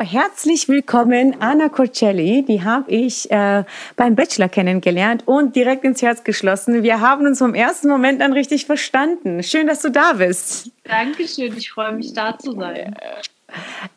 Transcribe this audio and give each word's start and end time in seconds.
herzlich 0.00 0.68
willkommen, 0.68 1.36
Anna 1.40 1.68
Corcelli. 1.68 2.42
Die 2.42 2.62
habe 2.62 2.90
ich 2.90 3.30
äh, 3.30 3.64
beim 3.96 4.14
Bachelor 4.14 4.48
kennengelernt 4.48 5.24
und 5.26 5.54
direkt 5.54 5.84
ins 5.84 6.00
Herz 6.00 6.24
geschlossen. 6.24 6.82
Wir 6.82 7.00
haben 7.00 7.26
uns 7.26 7.38
vom 7.38 7.54
ersten 7.54 7.88
Moment 7.88 8.22
an 8.22 8.32
richtig 8.32 8.66
verstanden. 8.66 9.42
Schön, 9.42 9.66
dass 9.66 9.82
du 9.82 9.90
da 9.90 10.14
bist. 10.14 10.70
Dankeschön, 10.84 11.56
ich 11.56 11.70
freue 11.70 11.92
mich, 11.92 12.12
da 12.12 12.36
zu 12.38 12.52
sein. 12.52 12.94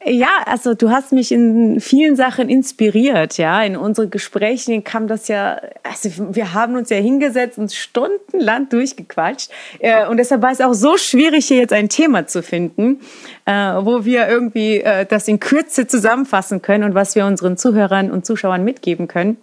Ja, 0.06 0.44
also 0.46 0.74
du 0.74 0.90
hast 0.90 1.12
mich 1.14 1.32
in 1.32 1.80
vielen 1.80 2.16
Sachen 2.16 2.50
inspiriert, 2.50 3.38
ja. 3.38 3.64
In 3.64 3.78
unseren 3.78 4.10
Gesprächen 4.10 4.84
kam 4.84 5.08
das 5.08 5.28
ja, 5.28 5.60
also 5.84 6.36
wir 6.36 6.54
haben 6.54 6.76
uns 6.76 6.90
ja 6.90 6.98
hingesetzt 6.98 7.58
und 7.58 7.72
stundenlang 7.72 8.70
durchgequatscht. 8.70 9.50
Äh, 9.80 10.08
und 10.08 10.18
deshalb 10.18 10.42
war 10.42 10.52
es 10.52 10.62
auch 10.62 10.74
so 10.74 10.98
schwierig, 10.98 11.48
hier 11.48 11.58
jetzt 11.58 11.74
ein 11.74 11.90
Thema 11.90 12.28
zu 12.28 12.44
finden, 12.44 13.00
äh, 13.46 13.54
wo 13.54 14.06
wir 14.06 14.28
irgendwie 14.28 14.82
äh, 14.82 15.06
das 15.06 15.28
in 15.28 15.40
Kürze 15.40 15.88
zusammenfassen 15.88 16.62
können 16.62 16.84
und 16.84 16.96
was 16.96 17.16
wir 17.16 17.26
unseren 17.26 17.58
Zuhörern 17.58 18.12
und 18.12 18.26
Zuschauern 18.26 18.64
mitgeben 18.64 19.08
können. 19.08 19.38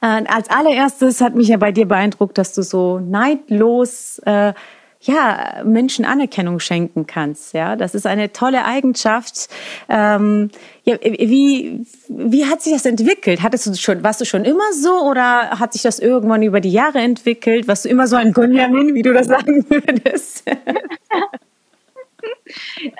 Als 0.00 0.50
allererstes 0.50 1.20
hat 1.20 1.36
mich 1.36 1.48
ja 1.48 1.56
bei 1.56 1.70
dir 1.70 1.86
beeindruckt, 1.86 2.36
dass 2.36 2.54
du 2.54 2.62
so 2.62 2.98
neidlos 2.98 4.20
ja, 5.02 5.62
Menschen 5.64 6.04
Anerkennung 6.04 6.60
schenken 6.60 7.06
kannst. 7.06 7.54
Ja, 7.54 7.74
das 7.74 7.94
ist 7.94 8.06
eine 8.06 8.32
tolle 8.32 8.64
Eigenschaft. 8.64 9.48
Ähm, 9.88 10.50
ja, 10.84 10.96
wie, 11.02 11.84
wie 12.08 12.46
hat 12.46 12.62
sich 12.62 12.72
das 12.72 12.86
entwickelt? 12.86 13.42
Hattest 13.42 13.66
du 13.66 13.74
schon, 13.74 14.04
warst 14.04 14.20
du 14.20 14.24
schon 14.24 14.44
immer 14.44 14.72
so 14.72 15.02
oder 15.02 15.58
hat 15.58 15.72
sich 15.72 15.82
das 15.82 15.98
irgendwann 15.98 16.42
über 16.42 16.60
die 16.60 16.70
Jahre 16.70 17.00
entwickelt? 17.00 17.66
Warst 17.66 17.84
du 17.84 17.88
immer 17.88 18.06
so 18.06 18.14
ein 18.14 18.32
Benjamin, 18.32 18.94
wie 18.94 19.02
du 19.02 19.12
das 19.12 19.26
sagen 19.26 19.66
würdest? 19.68 20.44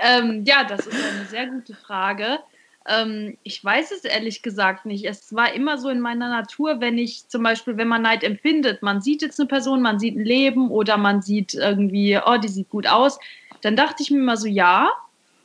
ähm, 0.03 0.43
ja, 0.45 0.65
das 0.65 0.87
ist 0.87 0.97
eine 0.97 1.27
sehr 1.29 1.47
gute 1.47 1.75
Frage. 1.75 2.41
Ähm, 2.87 3.37
ich 3.43 3.65
weiß 3.65 3.93
es 3.93 4.05
ehrlich 4.05 4.43
gesagt 4.43 4.87
nicht. 4.87 5.05
Es 5.05 5.35
war 5.35 5.53
immer 5.55 5.79
so 5.79 5.89
in 5.89 6.01
meiner 6.01 6.29
Natur, 6.29 6.81
wenn 6.81 6.99
ich 6.99 7.29
zum 7.29 7.43
Beispiel, 7.43 7.77
wenn 7.77 7.89
man 7.89 8.03
Neid 8.03 8.25
empfindet, 8.25 8.83
man 8.83 9.01
sieht 9.01 9.23
jetzt 9.23 9.39
eine 9.39 9.49
Person, 9.49 9.83
man 9.83 9.99
sieht 9.99 10.17
ein 10.17 10.25
Leben 10.25 10.71
oder 10.71 10.97
man 10.97 11.23
sieht 11.23 11.55
irgendwie, 11.55 12.19
oh, 12.25 12.39
die 12.39 12.49
sieht 12.49 12.71
gut 12.71 12.87
aus, 12.87 13.19
dann 13.61 13.77
dachte 13.77 14.03
ich 14.03 14.11
mir 14.11 14.19
immer 14.19 14.37
so, 14.37 14.49
ja, 14.49 14.91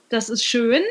das 0.10 0.30
ist 0.30 0.44
schön, 0.44 0.82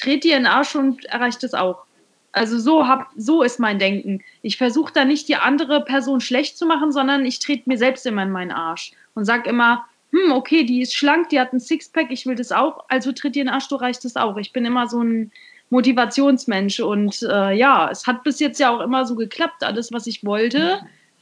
dreht 0.00 0.24
dir 0.24 0.36
in 0.36 0.44
den 0.44 0.52
Arsch 0.52 0.74
und 0.74 1.04
erreicht 1.06 1.44
es 1.44 1.54
auch. 1.54 1.84
Also 2.32 2.58
so, 2.58 2.88
hab, 2.88 3.10
so 3.16 3.42
ist 3.42 3.60
mein 3.60 3.78
Denken. 3.78 4.24
Ich 4.42 4.56
versuche 4.56 4.92
da 4.92 5.04
nicht 5.04 5.28
die 5.28 5.36
andere 5.36 5.84
Person 5.84 6.20
schlecht 6.20 6.58
zu 6.58 6.66
machen, 6.66 6.90
sondern 6.90 7.24
ich 7.24 7.38
trete 7.38 7.68
mir 7.68 7.78
selbst 7.78 8.04
immer 8.06 8.24
in 8.24 8.32
meinen 8.32 8.50
Arsch 8.50 8.92
und 9.14 9.24
sage 9.24 9.48
immer, 9.48 9.86
hm, 10.10 10.32
okay, 10.32 10.64
die 10.64 10.82
ist 10.82 10.96
schlank, 10.96 11.28
die 11.28 11.38
hat 11.38 11.52
ein 11.52 11.60
Sixpack, 11.60 12.10
ich 12.10 12.26
will 12.26 12.34
das 12.34 12.50
auch, 12.50 12.84
also 12.88 13.12
tritt 13.12 13.36
dir 13.36 13.42
in 13.42 13.46
den 13.46 13.54
Arsch, 13.54 13.68
du 13.68 13.76
reicht 13.76 14.04
das 14.04 14.16
auch. 14.16 14.36
Ich 14.36 14.52
bin 14.52 14.64
immer 14.64 14.88
so 14.88 15.00
ein 15.00 15.30
Motivationsmensch. 15.70 16.80
Und 16.80 17.22
äh, 17.22 17.52
ja, 17.52 17.88
es 17.90 18.06
hat 18.06 18.22
bis 18.24 18.40
jetzt 18.40 18.60
ja 18.60 18.74
auch 18.74 18.80
immer 18.80 19.06
so 19.06 19.16
geklappt. 19.16 19.62
Alles, 19.62 19.92
was 19.92 20.06
ich 20.06 20.24
wollte, 20.24 20.80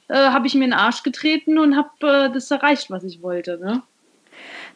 äh, 0.08 0.14
habe 0.14 0.46
ich 0.46 0.54
mir 0.54 0.64
in 0.64 0.70
den 0.70 0.78
Arsch 0.78 1.02
getreten 1.02 1.58
und 1.58 1.76
habe 1.76 1.88
äh, 2.00 2.32
das 2.32 2.50
erreicht, 2.50 2.90
was 2.90 3.04
ich 3.04 3.22
wollte. 3.22 3.58
Ne? 3.58 3.82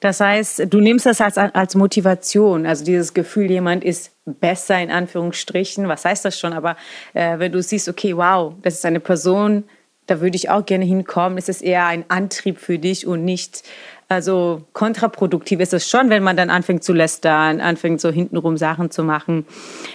Das 0.01 0.21
heißt, 0.21 0.73
du 0.73 0.81
nimmst 0.81 1.07
das 1.07 1.21
als, 1.21 1.39
als 1.39 1.75
Motivation, 1.75 2.67
also 2.67 2.85
dieses 2.85 3.15
Gefühl, 3.15 3.51
jemand 3.51 3.85
ist 3.85 4.13
besser 4.25 4.79
in 4.79 4.91
Anführungsstrichen. 4.91 5.89
Was 5.89 6.05
heißt 6.05 6.25
das 6.25 6.39
schon? 6.39 6.53
Aber 6.53 6.77
äh, 7.15 7.39
wenn 7.39 7.53
du 7.53 7.63
siehst, 7.63 7.89
okay, 7.89 8.17
wow, 8.17 8.55
das 8.63 8.75
ist 8.75 8.85
eine 8.85 9.01
Person, 9.01 9.65
da 10.07 10.21
würde 10.21 10.37
ich 10.37 10.51
auch 10.51 10.65
gerne 10.65 10.85
hinkommen, 10.85 11.39
ist 11.39 11.49
es 11.49 11.63
eher 11.63 11.87
ein 11.87 12.05
Antrieb 12.09 12.59
für 12.59 12.79
dich 12.79 13.07
und 13.07 13.25
nicht 13.25 13.63
also 14.09 14.63
kontraproduktiv 14.73 15.59
ist 15.59 15.75
es 15.75 15.89
schon, 15.91 16.11
wenn 16.11 16.23
man 16.23 16.37
dann 16.37 16.49
anfängt 16.49 16.85
zu 16.85 16.93
lästern, 16.93 17.61
anfängt 17.61 18.01
so 18.01 18.11
hintenrum 18.11 18.57
Sachen 18.57 18.91
zu 18.93 19.03
machen. 19.03 19.47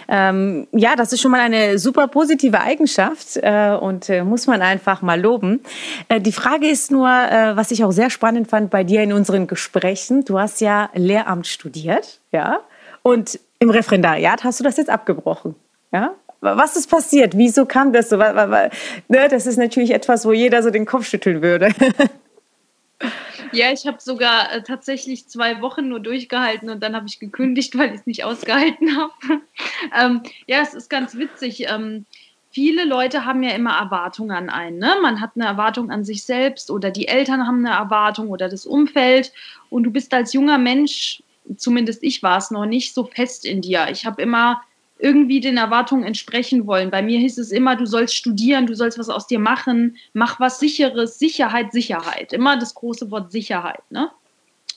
Ähm, 0.09 0.67
ja, 0.73 0.97
das 0.97 1.13
ist 1.13 1.21
schon 1.21 1.31
mal 1.31 1.39
eine 1.39 1.79
super 1.79 2.09
positive 2.09 2.59
Eigenschaft 2.59 3.37
äh, 3.37 3.71
und 3.79 4.09
äh, 4.09 4.23
muss 4.23 4.47
man 4.47 4.61
einfach 4.61 5.01
mal 5.01 5.19
loben. 5.19 5.61
Äh, 6.09 6.19
die 6.19 6.33
Frage 6.33 6.67
ist 6.67 6.91
nur, 6.91 7.07
äh, 7.07 7.55
was 7.55 7.71
ich 7.71 7.85
auch 7.85 7.91
sehr 7.91 8.09
spannend 8.09 8.49
fand 8.49 8.69
bei 8.69 8.83
dir 8.83 9.01
in 9.01 9.13
unseren 9.13 9.47
Gesprächen. 9.47 10.25
Du 10.25 10.37
hast 10.37 10.59
ja 10.59 10.89
Lehramt 10.93 11.47
studiert, 11.47 12.19
ja, 12.33 12.59
und 13.03 13.39
im 13.59 13.69
Referendariat 13.69 14.43
hast 14.43 14.59
du 14.59 14.63
das 14.65 14.75
jetzt 14.75 14.89
abgebrochen, 14.89 15.55
ja. 15.93 16.11
Was 16.43 16.75
ist 16.75 16.89
passiert? 16.89 17.37
Wieso 17.37 17.67
kam 17.67 17.93
das 17.93 18.09
so? 18.09 18.17
Ne, 18.17 18.69
das 19.29 19.45
ist 19.45 19.57
natürlich 19.57 19.91
etwas, 19.91 20.25
wo 20.25 20.33
jeder 20.33 20.63
so 20.63 20.71
den 20.71 20.87
Kopf 20.87 21.05
schütteln 21.05 21.43
würde. 21.43 21.69
Ja, 23.53 23.71
ich 23.71 23.85
habe 23.85 23.97
sogar 23.99 24.51
äh, 24.51 24.63
tatsächlich 24.63 25.27
zwei 25.27 25.61
Wochen 25.61 25.87
nur 25.87 25.99
durchgehalten 25.99 26.69
und 26.69 26.81
dann 26.81 26.95
habe 26.95 27.07
ich 27.07 27.19
gekündigt, 27.19 27.75
weil 27.77 27.89
ich 27.89 28.01
es 28.01 28.05
nicht 28.05 28.23
ausgehalten 28.23 28.97
habe. 28.97 29.13
ähm, 29.99 30.21
ja, 30.47 30.61
es 30.61 30.73
ist 30.73 30.89
ganz 30.89 31.15
witzig. 31.15 31.67
Ähm, 31.69 32.05
viele 32.51 32.85
Leute 32.85 33.25
haben 33.25 33.43
ja 33.43 33.51
immer 33.51 33.77
Erwartungen 33.77 34.31
an 34.31 34.49
einen. 34.49 34.77
Ne? 34.77 34.95
Man 35.01 35.21
hat 35.21 35.31
eine 35.35 35.45
Erwartung 35.45 35.91
an 35.91 36.03
sich 36.03 36.23
selbst 36.23 36.71
oder 36.71 36.91
die 36.91 37.07
Eltern 37.07 37.45
haben 37.45 37.65
eine 37.65 37.75
Erwartung 37.75 38.29
oder 38.29 38.49
das 38.49 38.65
Umfeld. 38.65 39.31
Und 39.69 39.83
du 39.83 39.91
bist 39.91 40.13
als 40.13 40.33
junger 40.33 40.57
Mensch, 40.57 41.23
zumindest 41.57 42.03
ich 42.03 42.23
war 42.23 42.37
es 42.37 42.51
noch 42.51 42.65
nicht, 42.65 42.93
so 42.93 43.05
fest 43.05 43.45
in 43.45 43.61
dir. 43.61 43.87
Ich 43.89 44.05
habe 44.05 44.21
immer 44.21 44.61
irgendwie 45.01 45.39
den 45.39 45.57
Erwartungen 45.57 46.03
entsprechen 46.03 46.67
wollen. 46.67 46.91
Bei 46.91 47.01
mir 47.01 47.19
hieß 47.19 47.39
es 47.39 47.51
immer, 47.51 47.75
du 47.75 47.85
sollst 47.85 48.15
studieren, 48.15 48.67
du 48.67 48.75
sollst 48.75 48.99
was 48.99 49.09
aus 49.09 49.27
dir 49.27 49.39
machen, 49.39 49.97
mach 50.13 50.39
was 50.39 50.59
Sicheres, 50.59 51.17
Sicherheit, 51.17 51.71
Sicherheit. 51.71 52.33
Immer 52.33 52.57
das 52.57 52.75
große 52.75 53.09
Wort 53.09 53.31
Sicherheit. 53.31 53.81
Ne? 53.89 54.11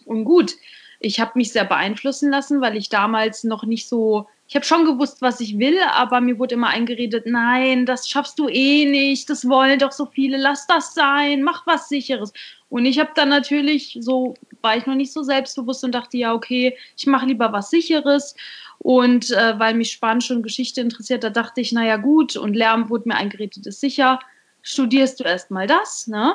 Und 0.06 0.24
gut, 0.24 0.54
ich 1.00 1.20
habe 1.20 1.32
mich 1.34 1.52
sehr 1.52 1.64
beeinflussen 1.64 2.30
lassen, 2.30 2.62
weil 2.62 2.76
ich 2.76 2.88
damals 2.88 3.44
noch 3.44 3.64
nicht 3.64 3.86
so, 3.86 4.26
ich 4.48 4.54
habe 4.54 4.64
schon 4.64 4.86
gewusst, 4.86 5.20
was 5.20 5.40
ich 5.40 5.58
will, 5.58 5.78
aber 5.92 6.22
mir 6.22 6.38
wurde 6.38 6.54
immer 6.54 6.68
eingeredet, 6.68 7.26
nein, 7.26 7.84
das 7.84 8.08
schaffst 8.08 8.38
du 8.38 8.48
eh 8.48 8.86
nicht, 8.86 9.28
das 9.28 9.46
wollen 9.46 9.78
doch 9.78 9.92
so 9.92 10.06
viele, 10.06 10.38
lass 10.38 10.66
das 10.66 10.94
sein, 10.94 11.42
mach 11.42 11.66
was 11.66 11.90
Sicheres. 11.90 12.32
Und 12.70 12.86
ich 12.86 12.98
habe 12.98 13.10
dann 13.14 13.28
natürlich 13.28 13.98
so, 14.00 14.34
war 14.62 14.76
ich 14.76 14.86
noch 14.86 14.94
nicht 14.94 15.12
so 15.12 15.22
selbstbewusst 15.22 15.84
und 15.84 15.94
dachte, 15.94 16.16
ja, 16.16 16.32
okay, 16.32 16.76
ich 16.96 17.06
mache 17.06 17.26
lieber 17.26 17.52
was 17.52 17.68
Sicheres 17.68 18.34
und 18.84 19.30
äh, 19.30 19.58
weil 19.58 19.72
mich 19.72 19.92
Spanisch 19.92 20.30
und 20.30 20.42
Geschichte 20.42 20.82
interessiert, 20.82 21.24
da 21.24 21.30
dachte 21.30 21.62
ich, 21.62 21.72
naja 21.72 21.96
gut, 21.96 22.36
und 22.36 22.52
Lärm 22.52 22.90
wurde 22.90 23.08
mir 23.08 23.14
eingeredet, 23.14 23.66
ist 23.66 23.80
sicher, 23.80 24.20
studierst 24.60 25.18
du 25.20 25.24
erstmal 25.24 25.66
das, 25.66 26.06
ne? 26.06 26.34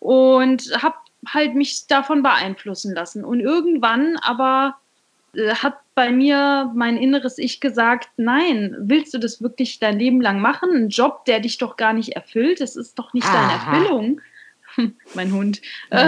Und 0.00 0.64
habe 0.82 0.96
halt 1.28 1.54
mich 1.54 1.86
davon 1.86 2.24
beeinflussen 2.24 2.92
lassen. 2.92 3.24
Und 3.24 3.38
irgendwann 3.38 4.16
aber 4.16 4.78
äh, 5.34 5.54
hat 5.54 5.78
bei 5.94 6.10
mir 6.10 6.72
mein 6.74 6.96
inneres 6.96 7.38
Ich 7.38 7.60
gesagt, 7.60 8.08
nein, 8.16 8.74
willst 8.80 9.14
du 9.14 9.18
das 9.18 9.40
wirklich 9.40 9.78
dein 9.78 9.96
Leben 9.96 10.20
lang 10.20 10.40
machen? 10.40 10.70
Ein 10.72 10.88
Job, 10.88 11.24
der 11.26 11.38
dich 11.38 11.56
doch 11.58 11.76
gar 11.76 11.92
nicht 11.92 12.16
erfüllt, 12.16 12.60
das 12.60 12.74
ist 12.74 12.98
doch 12.98 13.12
nicht 13.12 13.28
Aha. 13.28 13.32
deine 13.32 13.52
Erfüllung. 13.60 14.20
mein 15.14 15.32
Hund. 15.32 15.60
Was 15.90 16.00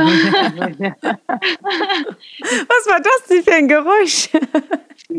war 2.87 3.01
das 3.01 3.27
denn 3.29 3.43
für 3.43 3.55
ein 3.55 3.69
Geräusch? 3.69 4.31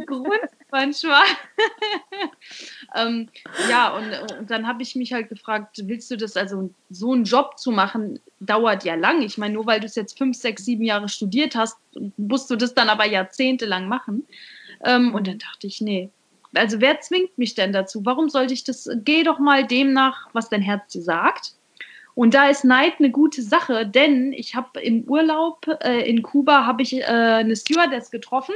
Grund 0.06 0.50
manchmal. 0.72 1.26
ähm, 2.96 3.30
ja, 3.70 3.96
und, 3.96 4.40
und 4.40 4.52
dann 4.52 4.68
habe 4.68 4.84
ich 4.84 4.96
mich 4.96 5.14
halt 5.14 5.30
gefragt, 5.30 5.78
willst 5.84 6.12
du 6.12 6.18
das, 6.18 6.38
also 6.38 6.70
so 6.90 7.14
einen 7.14 7.24
Job 7.24 7.58
zu 7.58 7.72
machen, 7.72 8.20
dauert 8.40 8.84
ja 8.84 8.96
lang. 8.96 9.22
Ich 9.22 9.38
meine, 9.38 9.56
nur 9.56 9.66
weil 9.66 9.80
du 9.80 9.86
es 9.86 9.96
jetzt 9.96 10.18
fünf, 10.18 10.38
sechs, 10.38 10.66
sieben 10.66 10.84
Jahre 10.84 11.10
studiert 11.10 11.56
hast, 11.56 11.78
musst 12.18 12.50
du 12.50 12.56
das 12.56 12.74
dann 12.74 12.90
aber 12.90 13.06
jahrzehntelang 13.06 13.88
machen. 13.88 14.28
Ähm, 14.84 15.14
und 15.14 15.28
dann 15.28 15.40
dachte 15.40 15.68
ich, 15.68 15.82
nee. 15.82 16.10
Also 16.54 16.82
wer 16.82 17.00
zwingt 17.00 17.38
mich 17.38 17.54
denn 17.54 17.74
dazu? 17.74 18.06
Warum 18.06 18.30
sollte 18.30 18.54
ich 18.54 18.64
das? 18.64 18.90
Geh 19.04 19.24
doch 19.24 19.40
mal 19.40 19.68
dem 19.68 19.94
nach, 19.94 20.30
was 20.34 20.50
dein 20.50 20.62
Herz 20.62 20.92
dir 20.92 21.04
sagt. 21.04 21.54
Und 22.20 22.34
da 22.34 22.50
ist 22.50 22.66
Neid 22.66 22.96
eine 23.00 23.12
gute 23.12 23.42
Sache, 23.42 23.88
denn 23.88 24.34
ich 24.34 24.54
habe 24.54 24.82
im 24.82 25.06
Urlaub 25.06 25.66
äh, 25.80 26.02
in 26.02 26.22
Kuba 26.22 26.66
habe 26.66 26.82
ich 26.82 26.98
äh, 26.98 27.06
eine 27.06 27.56
Stewardess 27.56 28.12
getroffen 28.12 28.56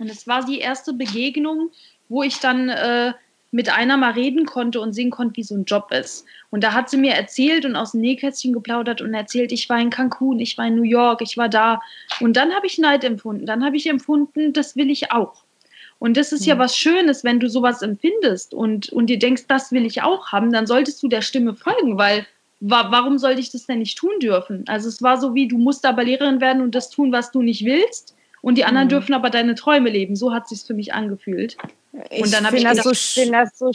und 0.00 0.10
es 0.10 0.26
war 0.26 0.44
die 0.44 0.58
erste 0.58 0.92
Begegnung, 0.92 1.70
wo 2.08 2.24
ich 2.24 2.40
dann 2.40 2.70
äh, 2.70 3.12
mit 3.52 3.72
einer 3.72 3.96
mal 3.96 4.10
reden 4.10 4.46
konnte 4.46 4.80
und 4.80 4.94
sehen 4.94 5.12
konnte, 5.12 5.36
wie 5.36 5.44
so 5.44 5.54
ein 5.54 5.62
Job 5.64 5.92
ist. 5.92 6.24
Und 6.50 6.64
da 6.64 6.72
hat 6.72 6.90
sie 6.90 6.96
mir 6.96 7.12
erzählt 7.12 7.64
und 7.64 7.76
aus 7.76 7.92
dem 7.92 8.00
Nähkästchen 8.00 8.52
geplaudert 8.52 9.00
und 9.00 9.14
erzählt, 9.14 9.52
ich 9.52 9.68
war 9.68 9.78
in 9.78 9.90
Cancun, 9.90 10.40
ich 10.40 10.58
war 10.58 10.66
in 10.66 10.74
New 10.74 10.82
York, 10.82 11.22
ich 11.22 11.36
war 11.36 11.48
da. 11.48 11.80
Und 12.18 12.36
dann 12.36 12.52
habe 12.52 12.66
ich 12.66 12.78
Neid 12.78 13.04
empfunden. 13.04 13.46
Dann 13.46 13.64
habe 13.64 13.76
ich 13.76 13.88
empfunden, 13.88 14.52
das 14.52 14.74
will 14.74 14.90
ich 14.90 15.12
auch. 15.12 15.44
Und 16.00 16.16
das 16.16 16.32
ist 16.32 16.46
ja. 16.46 16.54
ja 16.54 16.58
was 16.58 16.76
Schönes, 16.76 17.22
wenn 17.22 17.38
du 17.38 17.48
sowas 17.48 17.80
empfindest 17.80 18.54
und, 18.54 18.88
und 18.88 19.06
dir 19.06 19.20
denkst, 19.20 19.44
das 19.46 19.70
will 19.70 19.86
ich 19.86 20.02
auch 20.02 20.32
haben, 20.32 20.50
dann 20.52 20.66
solltest 20.66 21.00
du 21.00 21.06
der 21.06 21.22
Stimme 21.22 21.54
folgen, 21.54 21.96
weil 21.96 22.26
wa 22.62 22.90
warum 22.90 23.18
sollte 23.18 23.40
ich 23.40 23.50
das 23.50 23.66
denn 23.66 23.80
nicht 23.80 23.98
tun 23.98 24.18
dürfen? 24.20 24.64
Also 24.68 24.88
es 24.88 25.02
war 25.02 25.20
so 25.20 25.34
wie, 25.34 25.48
du 25.48 25.58
musst 25.58 25.84
aber 25.84 26.04
Lehrerin 26.04 26.40
werden 26.40 26.62
und 26.62 26.74
das 26.74 26.90
tun, 26.90 27.12
was 27.12 27.32
du 27.32 27.42
nicht 27.42 27.64
willst 27.64 28.14
und 28.40 28.56
die 28.56 28.64
anderen 28.64 28.86
mhm. 28.86 28.90
dürfen 28.90 29.14
aber 29.14 29.30
deine 29.30 29.54
Träume 29.54 29.90
leben. 29.90 30.14
So 30.14 30.32
hat 30.32 30.48
sich 30.48 30.62
für 30.62 30.74
mich 30.74 30.94
angefühlt. 30.94 31.56
Ich 32.10 32.22
und 32.22 32.32
dann 32.32 32.46
habe 32.46 32.56
ich 32.56 32.64
gedacht, 32.64 32.84
so, 32.84 32.90
das 32.90 33.58
so 33.58 33.72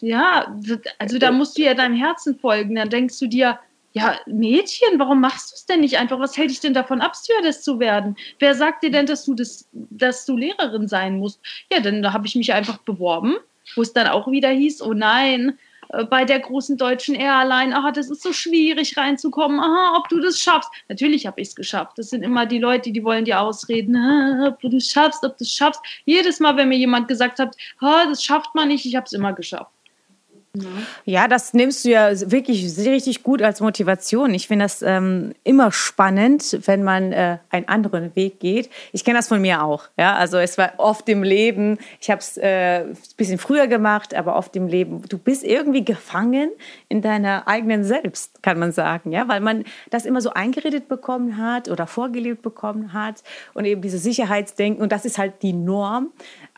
ja, 0.00 0.54
also 0.98 1.18
da 1.18 1.30
musst 1.30 1.56
du 1.56 1.62
ja 1.62 1.74
deinem 1.74 1.96
Herzen 1.96 2.38
folgen. 2.38 2.74
Dann 2.74 2.90
denkst 2.90 3.18
du 3.18 3.26
dir, 3.26 3.58
ja, 3.92 4.18
Mädchen, 4.26 4.98
warum 4.98 5.20
machst 5.20 5.52
du 5.52 5.54
es 5.56 5.66
denn 5.66 5.80
nicht 5.80 5.98
einfach? 5.98 6.18
Was 6.18 6.36
hält 6.36 6.50
dich 6.50 6.60
denn 6.60 6.74
davon 6.74 7.00
ab, 7.00 7.14
Stewardess 7.14 7.62
zu 7.62 7.78
werden? 7.78 8.16
Wer 8.38 8.54
sagt 8.54 8.82
dir 8.82 8.90
denn, 8.90 9.06
dass 9.06 9.24
du, 9.24 9.34
das, 9.34 9.68
dass 9.72 10.26
du 10.26 10.36
Lehrerin 10.36 10.88
sein 10.88 11.18
musst? 11.18 11.40
Ja, 11.72 11.80
dann 11.80 12.02
da 12.02 12.12
habe 12.12 12.26
ich 12.26 12.36
mich 12.36 12.52
einfach 12.52 12.78
beworben, 12.78 13.36
wo 13.74 13.82
es 13.82 13.92
dann 13.92 14.06
auch 14.06 14.30
wieder 14.30 14.50
hieß, 14.50 14.82
oh 14.82 14.92
nein, 14.92 15.50
äh, 15.50 15.52
bei 16.10 16.24
der 16.24 16.40
großen 16.40 16.76
deutschen 16.76 17.14
Airline, 17.14 17.76
aha, 17.76 17.92
das 17.92 18.10
ist 18.10 18.22
so 18.22 18.32
schwierig 18.32 18.96
reinzukommen, 18.96 19.60
aha, 19.60 19.96
ob 19.96 20.08
du 20.08 20.20
das 20.20 20.38
schaffst. 20.38 20.70
Natürlich 20.88 21.26
habe 21.26 21.40
ich 21.40 21.48
es 21.48 21.54
geschafft. 21.56 21.98
Das 21.98 22.10
sind 22.10 22.22
immer 22.22 22.46
die 22.46 22.58
Leute, 22.58 22.92
die 22.92 23.04
wollen 23.04 23.24
dir 23.24 23.40
ausreden, 23.40 23.96
ob 24.46 24.60
du 24.60 24.68
das 24.68 24.86
schaffst, 24.86 25.24
ob 25.24 25.36
du 25.38 25.44
es 25.44 25.52
schaffst. 25.52 25.80
Jedes 26.04 26.40
Mal, 26.40 26.56
wenn 26.56 26.68
mir 26.68 26.78
jemand 26.78 27.08
gesagt 27.08 27.38
hat, 27.38 27.56
das 27.80 28.24
schafft 28.24 28.54
man 28.54 28.68
nicht, 28.68 28.86
ich 28.86 28.96
habe 28.96 29.06
es 29.06 29.12
immer 29.12 29.32
geschafft. 29.32 29.70
Ja, 31.04 31.28
das 31.28 31.54
nimmst 31.54 31.84
du 31.84 31.90
ja 31.90 32.10
wirklich 32.30 32.76
richtig 32.78 33.22
gut 33.22 33.42
als 33.42 33.60
Motivation. 33.60 34.32
Ich 34.34 34.48
finde 34.48 34.64
das 34.64 34.82
ähm, 34.82 35.32
immer 35.44 35.72
spannend, 35.72 36.58
wenn 36.66 36.82
man 36.82 37.12
äh, 37.12 37.38
einen 37.50 37.68
anderen 37.68 38.14
Weg 38.16 38.40
geht. 38.40 38.70
Ich 38.92 39.04
kenne 39.04 39.18
das 39.18 39.28
von 39.28 39.40
mir 39.40 39.62
auch. 39.62 39.88
Ja, 39.96 40.14
also 40.14 40.38
es 40.38 40.58
war 40.58 40.74
oft 40.78 41.08
im 41.08 41.22
Leben. 41.22 41.78
Ich 42.00 42.10
habe 42.10 42.20
es 42.20 42.36
äh, 42.36 42.84
ein 42.84 42.96
bisschen 43.16 43.38
früher 43.38 43.66
gemacht, 43.66 44.14
aber 44.14 44.36
oft 44.36 44.54
im 44.56 44.66
Leben. 44.66 45.02
Du 45.08 45.18
bist 45.18 45.44
irgendwie 45.44 45.84
gefangen 45.84 46.50
in 46.88 47.02
deiner 47.02 47.46
eigenen 47.48 47.84
Selbst, 47.84 48.42
kann 48.42 48.58
man 48.58 48.72
sagen. 48.72 49.12
Ja, 49.12 49.28
weil 49.28 49.40
man 49.40 49.64
das 49.90 50.04
immer 50.04 50.20
so 50.20 50.30
eingeredet 50.30 50.88
bekommen 50.88 51.36
hat 51.36 51.68
oder 51.68 51.86
vorgelebt 51.86 52.42
bekommen 52.42 52.92
hat 52.92 53.22
und 53.54 53.64
eben 53.64 53.82
diese 53.82 53.98
Sicherheitsdenken 53.98 54.82
und 54.82 54.92
das 54.92 55.04
ist 55.04 55.18
halt 55.18 55.42
die 55.42 55.52
Norm 55.52 56.12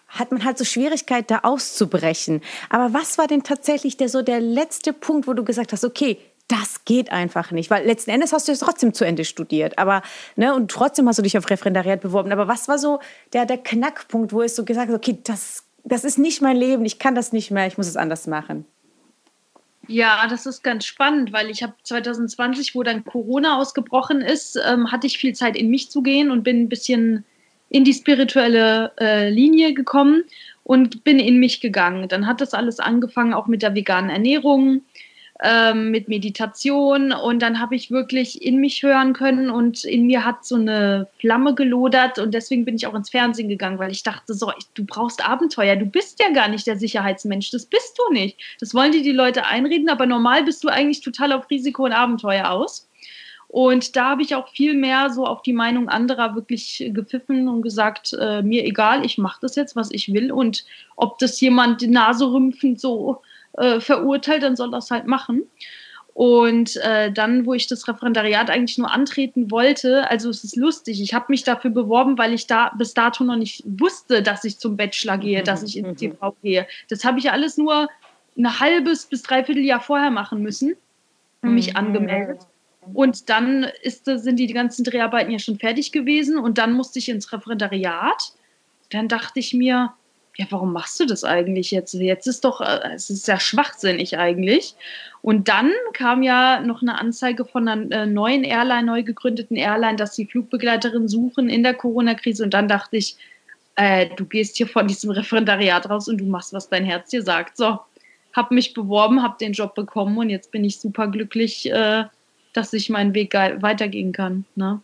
hat 0.08 0.32
man 0.32 0.44
halt 0.44 0.58
so 0.58 0.64
Schwierigkeit, 0.64 1.30
da 1.30 1.40
auszubrechen. 1.42 2.40
Aber 2.70 2.94
was 2.94 3.18
war 3.18 3.26
denn 3.26 3.42
tatsächlich 3.42 3.96
der 3.96 4.08
so 4.08 4.22
der 4.22 4.40
letzte 4.40 4.92
Punkt, 4.92 5.28
wo 5.28 5.34
du 5.34 5.44
gesagt 5.44 5.72
hast, 5.72 5.84
okay, 5.84 6.18
das 6.48 6.86
geht 6.86 7.12
einfach 7.12 7.50
nicht, 7.50 7.68
weil 7.68 7.86
letzten 7.86 8.10
Endes 8.10 8.32
hast 8.32 8.48
du 8.48 8.52
es 8.52 8.60
trotzdem 8.60 8.94
zu 8.94 9.04
Ende 9.04 9.26
studiert, 9.26 9.78
aber 9.78 10.02
ne 10.34 10.54
und 10.54 10.70
trotzdem 10.70 11.06
hast 11.06 11.18
du 11.18 11.22
dich 11.22 11.36
auf 11.36 11.48
Referendariat 11.50 12.00
beworben. 12.00 12.32
Aber 12.32 12.48
was 12.48 12.68
war 12.68 12.78
so 12.78 13.00
der 13.34 13.44
der 13.44 13.58
Knackpunkt, 13.58 14.32
wo 14.32 14.40
es 14.40 14.56
so 14.56 14.64
gesagt 14.64 14.88
hast, 14.88 14.96
okay, 14.96 15.18
das 15.24 15.64
das 15.84 16.04
ist 16.04 16.18
nicht 16.18 16.40
mein 16.40 16.56
Leben, 16.56 16.84
ich 16.86 16.98
kann 16.98 17.14
das 17.14 17.32
nicht 17.32 17.50
mehr, 17.50 17.66
ich 17.66 17.76
muss 17.76 17.86
es 17.86 17.96
anders 17.96 18.26
machen. 18.26 18.64
Ja, 19.86 20.26
das 20.28 20.44
ist 20.44 20.62
ganz 20.62 20.84
spannend, 20.84 21.32
weil 21.32 21.48
ich 21.48 21.62
habe 21.62 21.72
2020, 21.82 22.74
wo 22.74 22.82
dann 22.82 23.04
Corona 23.04 23.58
ausgebrochen 23.58 24.20
ist, 24.20 24.58
ähm, 24.66 24.92
hatte 24.92 25.06
ich 25.06 25.16
viel 25.16 25.34
Zeit 25.34 25.56
in 25.56 25.70
mich 25.70 25.90
zu 25.90 26.02
gehen 26.02 26.30
und 26.30 26.42
bin 26.42 26.62
ein 26.62 26.68
bisschen 26.68 27.24
in 27.70 27.84
die 27.84 27.94
spirituelle 27.94 28.92
äh, 28.98 29.30
Linie 29.30 29.74
gekommen 29.74 30.24
und 30.64 31.04
bin 31.04 31.18
in 31.18 31.38
mich 31.38 31.60
gegangen. 31.60 32.08
Dann 32.08 32.26
hat 32.26 32.40
das 32.40 32.54
alles 32.54 32.80
angefangen, 32.80 33.34
auch 33.34 33.46
mit 33.46 33.62
der 33.62 33.74
veganen 33.74 34.10
Ernährung, 34.10 34.82
ähm, 35.42 35.90
mit 35.90 36.08
Meditation 36.08 37.12
und 37.12 37.40
dann 37.40 37.60
habe 37.60 37.76
ich 37.76 37.90
wirklich 37.90 38.42
in 38.42 38.56
mich 38.56 38.82
hören 38.82 39.12
können 39.12 39.50
und 39.50 39.84
in 39.84 40.06
mir 40.06 40.24
hat 40.24 40.44
so 40.44 40.56
eine 40.56 41.06
Flamme 41.20 41.54
gelodert 41.54 42.18
und 42.18 42.34
deswegen 42.34 42.64
bin 42.64 42.74
ich 42.74 42.86
auch 42.86 42.94
ins 42.94 43.10
Fernsehen 43.10 43.48
gegangen, 43.48 43.78
weil 43.78 43.92
ich 43.92 44.02
dachte, 44.02 44.34
so, 44.34 44.50
du 44.74 44.84
brauchst 44.84 45.24
Abenteuer, 45.24 45.76
du 45.76 45.86
bist 45.86 46.20
ja 46.20 46.30
gar 46.32 46.48
nicht 46.48 46.66
der 46.66 46.76
Sicherheitsmensch, 46.76 47.50
das 47.52 47.66
bist 47.66 47.96
du 47.98 48.12
nicht. 48.12 48.36
Das 48.58 48.74
wollen 48.74 48.92
dir 48.92 49.02
die 49.02 49.12
Leute 49.12 49.46
einreden, 49.46 49.88
aber 49.88 50.06
normal 50.06 50.42
bist 50.42 50.64
du 50.64 50.68
eigentlich 50.68 51.02
total 51.02 51.32
auf 51.32 51.48
Risiko 51.50 51.84
und 51.84 51.92
Abenteuer 51.92 52.50
aus. 52.50 52.87
Und 53.48 53.96
da 53.96 54.10
habe 54.10 54.22
ich 54.22 54.34
auch 54.34 54.48
viel 54.48 54.74
mehr 54.74 55.08
so 55.08 55.24
auf 55.24 55.40
die 55.40 55.54
Meinung 55.54 55.88
anderer 55.88 56.34
wirklich 56.34 56.90
gepfiffen 56.92 57.48
und 57.48 57.62
gesagt, 57.62 58.14
äh, 58.20 58.42
mir 58.42 58.64
egal, 58.64 59.06
ich 59.06 59.16
mache 59.16 59.38
das 59.40 59.56
jetzt, 59.56 59.74
was 59.74 59.90
ich 59.90 60.12
will. 60.12 60.30
Und 60.30 60.66
ob 60.96 61.18
das 61.18 61.40
jemand 61.40 61.80
die 61.80 61.88
Nase 61.88 62.30
rümpfend 62.30 62.78
so 62.78 63.22
äh, 63.54 63.80
verurteilt, 63.80 64.42
dann 64.42 64.54
soll 64.54 64.70
das 64.70 64.90
halt 64.90 65.06
machen. 65.06 65.44
Und 66.12 66.76
äh, 66.78 67.10
dann, 67.12 67.46
wo 67.46 67.54
ich 67.54 67.68
das 67.68 67.86
Referendariat 67.86 68.50
eigentlich 68.50 68.76
nur 68.76 68.92
antreten 68.92 69.50
wollte, 69.50 70.10
also 70.10 70.28
es 70.28 70.42
ist 70.42 70.56
lustig, 70.56 71.00
ich 71.00 71.14
habe 71.14 71.26
mich 71.28 71.44
dafür 71.44 71.70
beworben, 71.70 72.18
weil 72.18 72.34
ich 72.34 72.48
da 72.48 72.72
bis 72.76 72.92
dato 72.92 73.22
noch 73.22 73.36
nicht 73.36 73.62
wusste, 73.64 74.20
dass 74.20 74.44
ich 74.44 74.58
zum 74.58 74.76
Bachelor 74.76 75.16
gehe, 75.16 75.42
dass 75.44 75.62
ich 75.62 75.76
ins 75.76 75.88
mhm. 75.88 75.96
TV 75.96 76.36
gehe. 76.42 76.66
Das 76.90 77.04
habe 77.04 77.20
ich 77.20 77.30
alles 77.30 77.56
nur 77.56 77.88
ein 78.36 78.60
halbes 78.60 79.06
bis 79.06 79.22
dreiviertel 79.22 79.64
Jahr 79.64 79.80
vorher 79.80 80.10
machen 80.10 80.42
müssen 80.42 80.74
und 81.42 81.54
mich 81.54 81.70
mhm. 81.70 81.76
angemeldet. 81.76 82.40
Und 82.94 83.28
dann 83.28 83.64
ist, 83.82 84.04
sind 84.06 84.36
die 84.36 84.46
ganzen 84.52 84.84
Dreharbeiten 84.84 85.30
ja 85.30 85.38
schon 85.38 85.58
fertig 85.58 85.92
gewesen 85.92 86.38
und 86.38 86.58
dann 86.58 86.72
musste 86.72 86.98
ich 86.98 87.08
ins 87.08 87.32
Referendariat. 87.32 88.32
Dann 88.90 89.08
dachte 89.08 89.40
ich 89.40 89.52
mir, 89.52 89.92
ja, 90.38 90.46
warum 90.50 90.72
machst 90.72 91.00
du 91.00 91.04
das 91.04 91.24
eigentlich 91.24 91.72
jetzt? 91.72 91.94
Jetzt 91.94 92.28
ist 92.28 92.44
doch, 92.44 92.60
äh, 92.60 92.94
es 92.94 93.10
ist 93.10 93.26
ja 93.26 93.40
schwachsinnig 93.40 94.18
eigentlich. 94.18 94.76
Und 95.20 95.48
dann 95.48 95.72
kam 95.92 96.22
ja 96.22 96.60
noch 96.60 96.80
eine 96.80 96.98
Anzeige 96.98 97.44
von 97.44 97.66
einer 97.66 97.90
äh, 97.90 98.06
neuen 98.06 98.44
Airline, 98.44 98.86
neu 98.86 99.02
gegründeten 99.02 99.56
Airline, 99.56 99.96
dass 99.96 100.14
sie 100.14 100.26
Flugbegleiterin 100.26 101.08
suchen 101.08 101.48
in 101.48 101.64
der 101.64 101.74
Corona-Krise. 101.74 102.44
Und 102.44 102.54
dann 102.54 102.68
dachte 102.68 102.96
ich, 102.96 103.16
äh, 103.74 104.06
du 104.14 104.24
gehst 104.24 104.56
hier 104.56 104.68
von 104.68 104.86
diesem 104.86 105.10
Referendariat 105.10 105.90
raus 105.90 106.08
und 106.08 106.18
du 106.18 106.24
machst, 106.24 106.52
was 106.52 106.68
dein 106.68 106.84
Herz 106.84 107.10
dir 107.10 107.22
sagt. 107.22 107.56
So, 107.56 107.80
hab 108.32 108.52
mich 108.52 108.74
beworben, 108.74 109.22
hab 109.22 109.38
den 109.38 109.52
Job 109.52 109.74
bekommen 109.74 110.16
und 110.18 110.30
jetzt 110.30 110.52
bin 110.52 110.64
ich 110.64 110.78
super 110.78 111.08
glücklich, 111.08 111.70
äh, 111.70 112.04
dass 112.52 112.72
ich 112.72 112.90
meinen 112.90 113.14
Weg 113.14 113.34
weitergehen 113.34 114.12
kann. 114.12 114.44
Ne? 114.54 114.80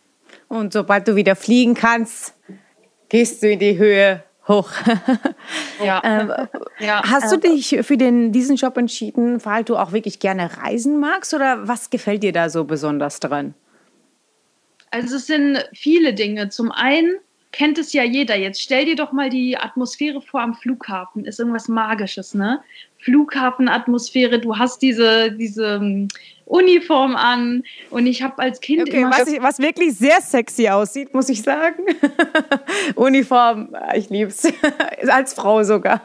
Und 0.48 0.72
sobald 0.72 1.08
du 1.08 1.16
wieder 1.16 1.36
fliegen 1.36 1.74
kannst, 1.74 2.34
gehst 3.08 3.42
du 3.42 3.50
in 3.50 3.58
die 3.58 3.78
Höhe 3.78 4.22
hoch. 4.48 4.70
ja. 5.84 6.02
ähm, 6.04 6.32
ja. 6.78 7.02
Hast 7.04 7.32
du 7.32 7.38
dich 7.38 7.78
für 7.82 7.96
den, 7.96 8.32
diesen 8.32 8.56
Job 8.56 8.76
entschieden, 8.76 9.44
weil 9.44 9.64
du 9.64 9.76
auch 9.76 9.92
wirklich 9.92 10.18
gerne 10.18 10.50
reisen 10.58 11.00
magst 11.00 11.34
oder 11.34 11.66
was 11.66 11.90
gefällt 11.90 12.22
dir 12.22 12.32
da 12.32 12.50
so 12.50 12.64
besonders 12.64 13.20
dran? 13.20 13.54
Also 14.90 15.16
es 15.16 15.26
sind 15.26 15.58
viele 15.72 16.14
Dinge. 16.14 16.50
Zum 16.50 16.70
einen 16.70 17.16
kennt 17.52 17.78
es 17.78 17.92
ja 17.92 18.04
jeder. 18.04 18.36
Jetzt 18.36 18.60
stell 18.60 18.84
dir 18.84 18.96
doch 18.96 19.12
mal 19.12 19.30
die 19.30 19.56
Atmosphäre 19.56 20.20
vor 20.20 20.40
am 20.40 20.54
Flughafen. 20.54 21.24
Ist 21.24 21.40
irgendwas 21.40 21.68
Magisches, 21.68 22.34
ne? 22.34 22.60
Flughafenatmosphäre, 22.98 24.38
du 24.38 24.56
hast 24.56 24.80
diese, 24.80 25.30
diese 25.32 26.08
Uniform 26.46 27.16
an 27.16 27.64
und 27.90 28.06
ich 28.06 28.22
habe 28.22 28.38
als 28.38 28.60
Kind 28.60 28.82
okay, 28.82 29.04
was, 29.04 29.26
ich, 29.26 29.42
was, 29.42 29.58
wirklich 29.58 29.94
sehr 29.94 30.20
sexy 30.20 30.68
aussieht, 30.68 31.14
muss 31.14 31.28
ich 31.28 31.42
sagen. 31.42 31.82
Uniform, 32.94 33.74
ich 33.94 34.10
liebe 34.10 34.30
es. 34.30 34.46
als 35.08 35.34
Frau 35.34 35.62
sogar. 35.62 36.02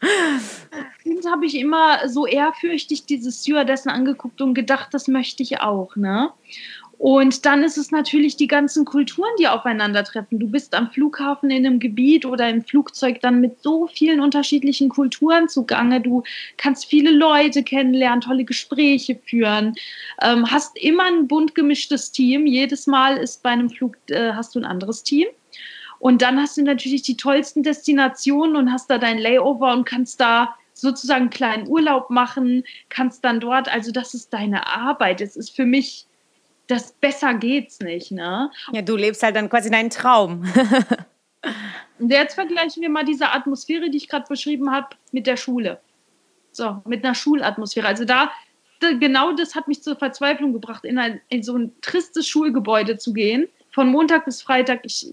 Als 0.00 0.68
Kind 1.02 1.24
habe 1.30 1.46
ich 1.46 1.56
immer 1.56 2.08
so 2.08 2.26
ehrfürchtig 2.26 3.06
diese 3.06 3.30
Stewardessen 3.30 3.90
angeguckt 3.90 4.40
und 4.40 4.54
gedacht, 4.54 4.88
das 4.92 5.06
möchte 5.08 5.42
ich 5.42 5.60
auch, 5.60 5.94
ne? 5.96 6.32
Und 6.98 7.44
dann 7.44 7.62
ist 7.62 7.76
es 7.76 7.90
natürlich 7.90 8.36
die 8.36 8.46
ganzen 8.46 8.84
Kulturen, 8.86 9.30
die 9.38 9.48
aufeinandertreffen. 9.48 10.38
Du 10.38 10.48
bist 10.48 10.74
am 10.74 10.90
Flughafen 10.90 11.50
in 11.50 11.66
einem 11.66 11.78
Gebiet 11.78 12.24
oder 12.24 12.48
im 12.48 12.62
Flugzeug 12.62 13.20
dann 13.20 13.40
mit 13.40 13.62
so 13.62 13.86
vielen 13.86 14.20
unterschiedlichen 14.20 14.88
Kulturen 14.88 15.48
zugange. 15.48 16.00
Du 16.00 16.22
kannst 16.56 16.86
viele 16.86 17.10
Leute 17.10 17.62
kennenlernen, 17.62 18.22
tolle 18.22 18.44
Gespräche 18.44 19.20
führen, 19.26 19.74
ähm, 20.22 20.50
hast 20.50 20.78
immer 20.78 21.04
ein 21.04 21.28
bunt 21.28 21.54
gemischtes 21.54 22.12
Team. 22.12 22.46
Jedes 22.46 22.86
Mal 22.86 23.18
ist 23.18 23.42
bei 23.42 23.50
einem 23.50 23.68
Flug 23.68 23.96
äh, 24.08 24.32
hast 24.32 24.54
du 24.54 24.60
ein 24.60 24.64
anderes 24.64 25.02
Team. 25.02 25.26
Und 25.98 26.22
dann 26.22 26.40
hast 26.40 26.56
du 26.56 26.62
natürlich 26.62 27.02
die 27.02 27.16
tollsten 27.16 27.62
Destinationen 27.62 28.56
und 28.56 28.72
hast 28.72 28.90
da 28.90 28.98
dein 28.98 29.18
Layover 29.18 29.72
und 29.72 29.84
kannst 29.84 30.20
da 30.20 30.54
sozusagen 30.72 31.22
einen 31.22 31.30
kleinen 31.30 31.68
Urlaub 31.68 32.10
machen, 32.10 32.64
kannst 32.90 33.24
dann 33.24 33.40
dort, 33.40 33.72
also 33.72 33.92
das 33.92 34.12
ist 34.12 34.32
deine 34.32 34.66
Arbeit. 34.66 35.20
Es 35.20 35.36
ist 35.36 35.56
für 35.56 35.64
mich 35.64 36.06
das 36.66 36.92
besser 36.92 37.34
geht's 37.34 37.80
nicht, 37.80 38.10
ne? 38.10 38.50
Ja, 38.72 38.82
du 38.82 38.96
lebst 38.96 39.22
halt 39.22 39.36
dann 39.36 39.48
quasi 39.48 39.70
deinen 39.70 39.90
Traum. 39.90 40.44
Und 41.98 42.10
jetzt 42.10 42.34
vergleichen 42.34 42.82
wir 42.82 42.90
mal 42.90 43.04
diese 43.04 43.30
Atmosphäre, 43.30 43.88
die 43.90 43.98
ich 43.98 44.08
gerade 44.08 44.26
beschrieben 44.28 44.70
habe, 44.70 44.88
mit 45.12 45.26
der 45.26 45.36
Schule. 45.36 45.80
So, 46.52 46.82
mit 46.84 47.04
einer 47.04 47.14
Schulatmosphäre. 47.14 47.86
Also 47.86 48.04
da, 48.04 48.30
da, 48.80 48.92
genau 48.92 49.32
das 49.32 49.54
hat 49.54 49.68
mich 49.68 49.82
zur 49.82 49.96
Verzweiflung 49.96 50.52
gebracht, 50.52 50.84
in, 50.84 50.98
ein, 50.98 51.20
in 51.28 51.42
so 51.42 51.56
ein 51.56 51.72
tristes 51.80 52.26
Schulgebäude 52.28 52.98
zu 52.98 53.12
gehen. 53.12 53.48
Von 53.70 53.88
Montag 53.88 54.24
bis 54.24 54.42
Freitag. 54.42 54.80
Ich, 54.84 55.06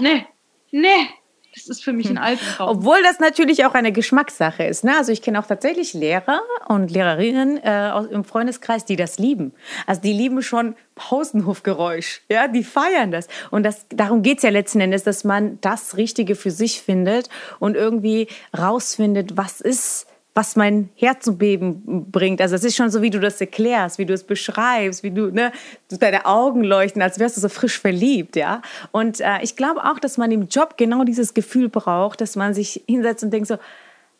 nee, 0.00 0.26
nee, 0.70 1.08
das 1.54 1.66
ist 1.66 1.84
für 1.84 1.92
mich 1.92 2.08
ein 2.08 2.16
hm. 2.16 2.24
Albtraum. 2.24 2.68
Obwohl 2.68 3.02
das 3.02 3.20
natürlich 3.20 3.66
auch 3.66 3.74
eine 3.74 3.92
Geschmackssache 3.92 4.64
ist. 4.64 4.84
Ne? 4.84 4.96
Also 4.96 5.12
ich 5.12 5.20
kenne 5.20 5.38
auch 5.38 5.46
tatsächlich 5.46 5.92
Lehrer 5.92 6.40
und 6.68 6.90
Lehrerinnen 6.90 7.58
äh, 7.58 7.90
im 8.10 8.24
Freundeskreis, 8.24 8.84
die 8.86 8.96
das 8.96 9.18
lieben. 9.18 9.52
Also 9.86 10.00
die 10.00 10.12
lieben 10.12 10.42
schon 10.42 10.74
Pausenhofgeräusch. 10.94 12.22
Ja, 12.28 12.48
die 12.48 12.64
feiern 12.64 13.10
das. 13.10 13.28
Und 13.50 13.64
das, 13.64 13.86
darum 13.90 14.22
geht 14.22 14.38
es 14.38 14.44
ja 14.44 14.50
letzten 14.50 14.80
Endes, 14.80 15.04
dass 15.04 15.24
man 15.24 15.58
das 15.60 15.96
Richtige 15.96 16.36
für 16.36 16.50
sich 16.50 16.80
findet 16.80 17.28
und 17.58 17.76
irgendwie 17.76 18.28
rausfindet, 18.56 19.36
was 19.36 19.60
ist 19.60 20.06
was 20.34 20.56
mein 20.56 20.88
Herz 20.96 21.24
zum 21.24 21.36
Beben 21.36 22.10
bringt. 22.10 22.40
Also 22.40 22.54
es 22.54 22.64
ist 22.64 22.76
schon 22.76 22.90
so, 22.90 23.02
wie 23.02 23.10
du 23.10 23.20
das 23.20 23.40
erklärst, 23.40 23.98
wie 23.98 24.06
du 24.06 24.14
es 24.14 24.24
beschreibst, 24.24 25.02
wie 25.02 25.10
du, 25.10 25.30
ne, 25.30 25.52
deine 25.88 26.24
Augen 26.24 26.64
leuchten, 26.64 27.02
als 27.02 27.18
wärst 27.18 27.36
du 27.36 27.40
so 27.42 27.50
frisch 27.50 27.78
verliebt, 27.78 28.36
ja. 28.36 28.62
Und 28.92 29.20
äh, 29.20 29.42
ich 29.42 29.56
glaube 29.56 29.84
auch, 29.84 29.98
dass 29.98 30.16
man 30.16 30.30
im 30.30 30.48
Job 30.48 30.78
genau 30.78 31.04
dieses 31.04 31.34
Gefühl 31.34 31.68
braucht, 31.68 32.22
dass 32.22 32.36
man 32.36 32.54
sich 32.54 32.82
hinsetzt 32.86 33.22
und 33.24 33.30
denkt 33.30 33.48
so, 33.48 33.58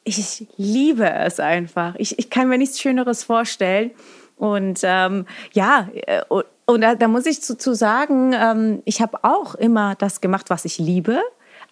ich 0.04 0.46
liebe 0.56 1.08
es 1.08 1.40
einfach. 1.40 1.94
Ich, 1.96 2.18
ich 2.18 2.28
kann 2.28 2.48
mir 2.48 2.58
nichts 2.58 2.80
Schöneres 2.80 3.24
vorstellen. 3.24 3.92
Und 4.36 4.80
ähm, 4.82 5.26
ja, 5.52 5.88
äh, 6.06 6.22
und 6.64 6.80
da, 6.80 6.94
da, 6.94 7.08
muss 7.08 7.26
ich 7.26 7.42
zu, 7.42 7.56
zu 7.56 7.74
sagen, 7.74 8.32
ähm, 8.34 8.82
ich 8.84 9.00
habe 9.00 9.18
auch 9.22 9.54
immer 9.54 9.94
das 9.94 10.20
gemacht, 10.20 10.50
was 10.50 10.64
ich 10.64 10.78
liebe. 10.78 11.20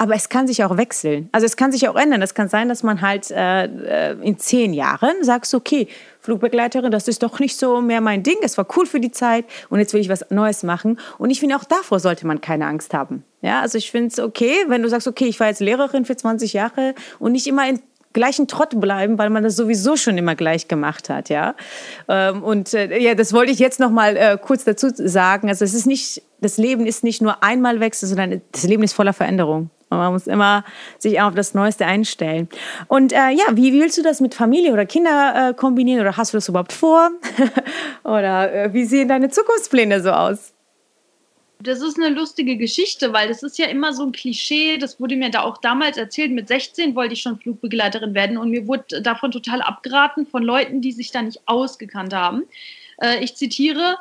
Aber 0.01 0.15
es 0.15 0.31
kann 0.31 0.47
sich 0.47 0.65
auch 0.65 0.79
wechseln. 0.79 1.29
Also 1.31 1.45
es 1.45 1.59
kann 1.59 1.73
sich 1.73 1.87
auch 1.87 1.95
ändern. 1.95 2.23
Es 2.23 2.33
kann 2.33 2.49
sein, 2.49 2.71
dass 2.71 2.83
man 2.83 3.03
halt 3.03 3.31
äh, 3.31 3.65
äh 3.65 4.17
in 4.23 4.39
zehn 4.39 4.73
Jahren 4.73 5.23
sagt, 5.23 5.53
okay, 5.53 5.89
Flugbegleiterin, 6.21 6.91
das 6.91 7.07
ist 7.07 7.23
doch 7.23 7.39
nicht 7.39 7.59
so 7.59 7.83
mehr 7.83 8.01
mein 8.01 8.23
Ding. 8.23 8.37
Es 8.41 8.57
war 8.57 8.67
cool 8.79 8.87
für 8.87 8.99
die 8.99 9.11
Zeit 9.11 9.45
und 9.69 9.79
jetzt 9.79 9.93
will 9.93 10.01
ich 10.01 10.09
was 10.09 10.25
Neues 10.31 10.63
machen. 10.63 10.99
Und 11.19 11.29
ich 11.29 11.39
finde, 11.39 11.55
auch 11.55 11.65
davor 11.65 12.01
sollte 12.01 12.27
man 12.27 12.41
keine 12.41 12.67
Angst 12.67 12.95
haben. 12.95 13.25
Ja, 13.43 13.61
also 13.61 13.77
ich 13.77 13.91
finde 13.91 14.09
es 14.09 14.19
okay, 14.19 14.55
wenn 14.69 14.81
du 14.81 14.89
sagst, 14.89 15.07
okay, 15.07 15.27
ich 15.27 15.39
war 15.39 15.49
jetzt 15.49 15.61
Lehrerin 15.61 16.07
für 16.07 16.17
20 16.17 16.55
Jahre 16.55 16.95
und 17.19 17.33
nicht 17.33 17.47
immer 17.47 17.69
in 17.69 17.81
gleichen 18.15 18.49
Trott 18.49 18.81
bleiben, 18.81 19.19
weil 19.19 19.29
man 19.29 19.43
das 19.43 19.55
sowieso 19.55 19.97
schon 19.97 20.17
immer 20.17 20.35
gleich 20.35 20.67
gemacht 20.67 21.11
hat, 21.11 21.29
ja. 21.29 21.55
Ähm, 22.09 22.43
und 22.43 22.73
äh, 22.73 22.99
ja, 22.99 23.15
das 23.15 23.35
wollte 23.35 23.53
ich 23.53 23.59
jetzt 23.59 23.81
noch 23.81 23.91
mal 23.91 24.17
äh, 24.17 24.39
kurz 24.41 24.65
dazu 24.65 24.89
sagen. 24.95 25.51
Also 25.51 25.63
es 25.67 25.75
ist 25.75 25.87
nicht, 25.87 26.23
das 26.41 26.57
Leben 26.57 26.87
ist 26.87 27.05
nicht 27.05 27.21
nur 27.21 27.45
einmal 27.45 27.81
Wechsel, 27.81 28.09
sondern 28.09 28.41
das 28.53 28.63
Leben 28.65 28.83
ist 28.83 28.95
voller 28.95 29.13
Veränderung. 29.13 29.69
Man 29.91 30.13
muss 30.13 30.27
immer 30.27 30.65
sich 30.99 31.21
auf 31.21 31.35
das 31.35 31.53
Neueste 31.55 31.85
einstellen. 31.85 32.49
Und 32.87 33.13
äh, 33.13 33.31
ja, 33.31 33.45
wie 33.53 33.73
willst 33.73 33.99
du 33.99 34.03
das 34.03 34.21
mit 34.21 34.35
Familie 34.35 34.73
oder 34.73 34.87
Kinder 34.87 35.51
äh, 35.51 35.55
kombinieren? 35.55 36.01
Oder 36.01 36.17
hast 36.17 36.33
du 36.33 36.37
das 36.37 36.49
überhaupt 36.49 36.73
vor? 36.73 37.11
oder 38.05 38.53
äh, 38.53 38.73
wie 38.73 38.85
sehen 38.85 39.09
deine 39.09 39.31
Zukunftspläne 39.31 40.01
so 40.01 40.11
aus? 40.11 40.55
Das 41.63 41.83
ist 41.83 41.99
eine 41.99 42.09
lustige 42.09 42.57
Geschichte, 42.57 43.13
weil 43.13 43.29
das 43.29 43.43
ist 43.43 43.59
ja 43.59 43.67
immer 43.67 43.93
so 43.93 44.05
ein 44.05 44.13
Klischee. 44.13 44.79
Das 44.79 44.99
wurde 44.99 45.17
mir 45.17 45.31
da 45.31 45.43
auch 45.43 45.59
damals 45.59 45.99
erzählt. 45.99 46.31
Mit 46.31 46.49
16 46.49 46.95
wollte 46.95 47.13
ich 47.13 47.21
schon 47.21 47.39
Flugbegleiterin 47.39 48.15
werden 48.15 48.39
und 48.39 48.51
mir 48.51 48.67
wurde 48.67 49.03
davon 49.03 49.31
total 49.31 49.61
abgeraten 49.61 50.27
von 50.27 50.43
Leuten, 50.43 50.81
die 50.81 50.93
sich 50.93 51.11
da 51.11 51.21
nicht 51.21 51.43
ausgekannt 51.47 52.15
haben. 52.15 52.45
Äh, 53.03 53.23
ich 53.23 53.37
zitiere: 53.37 53.99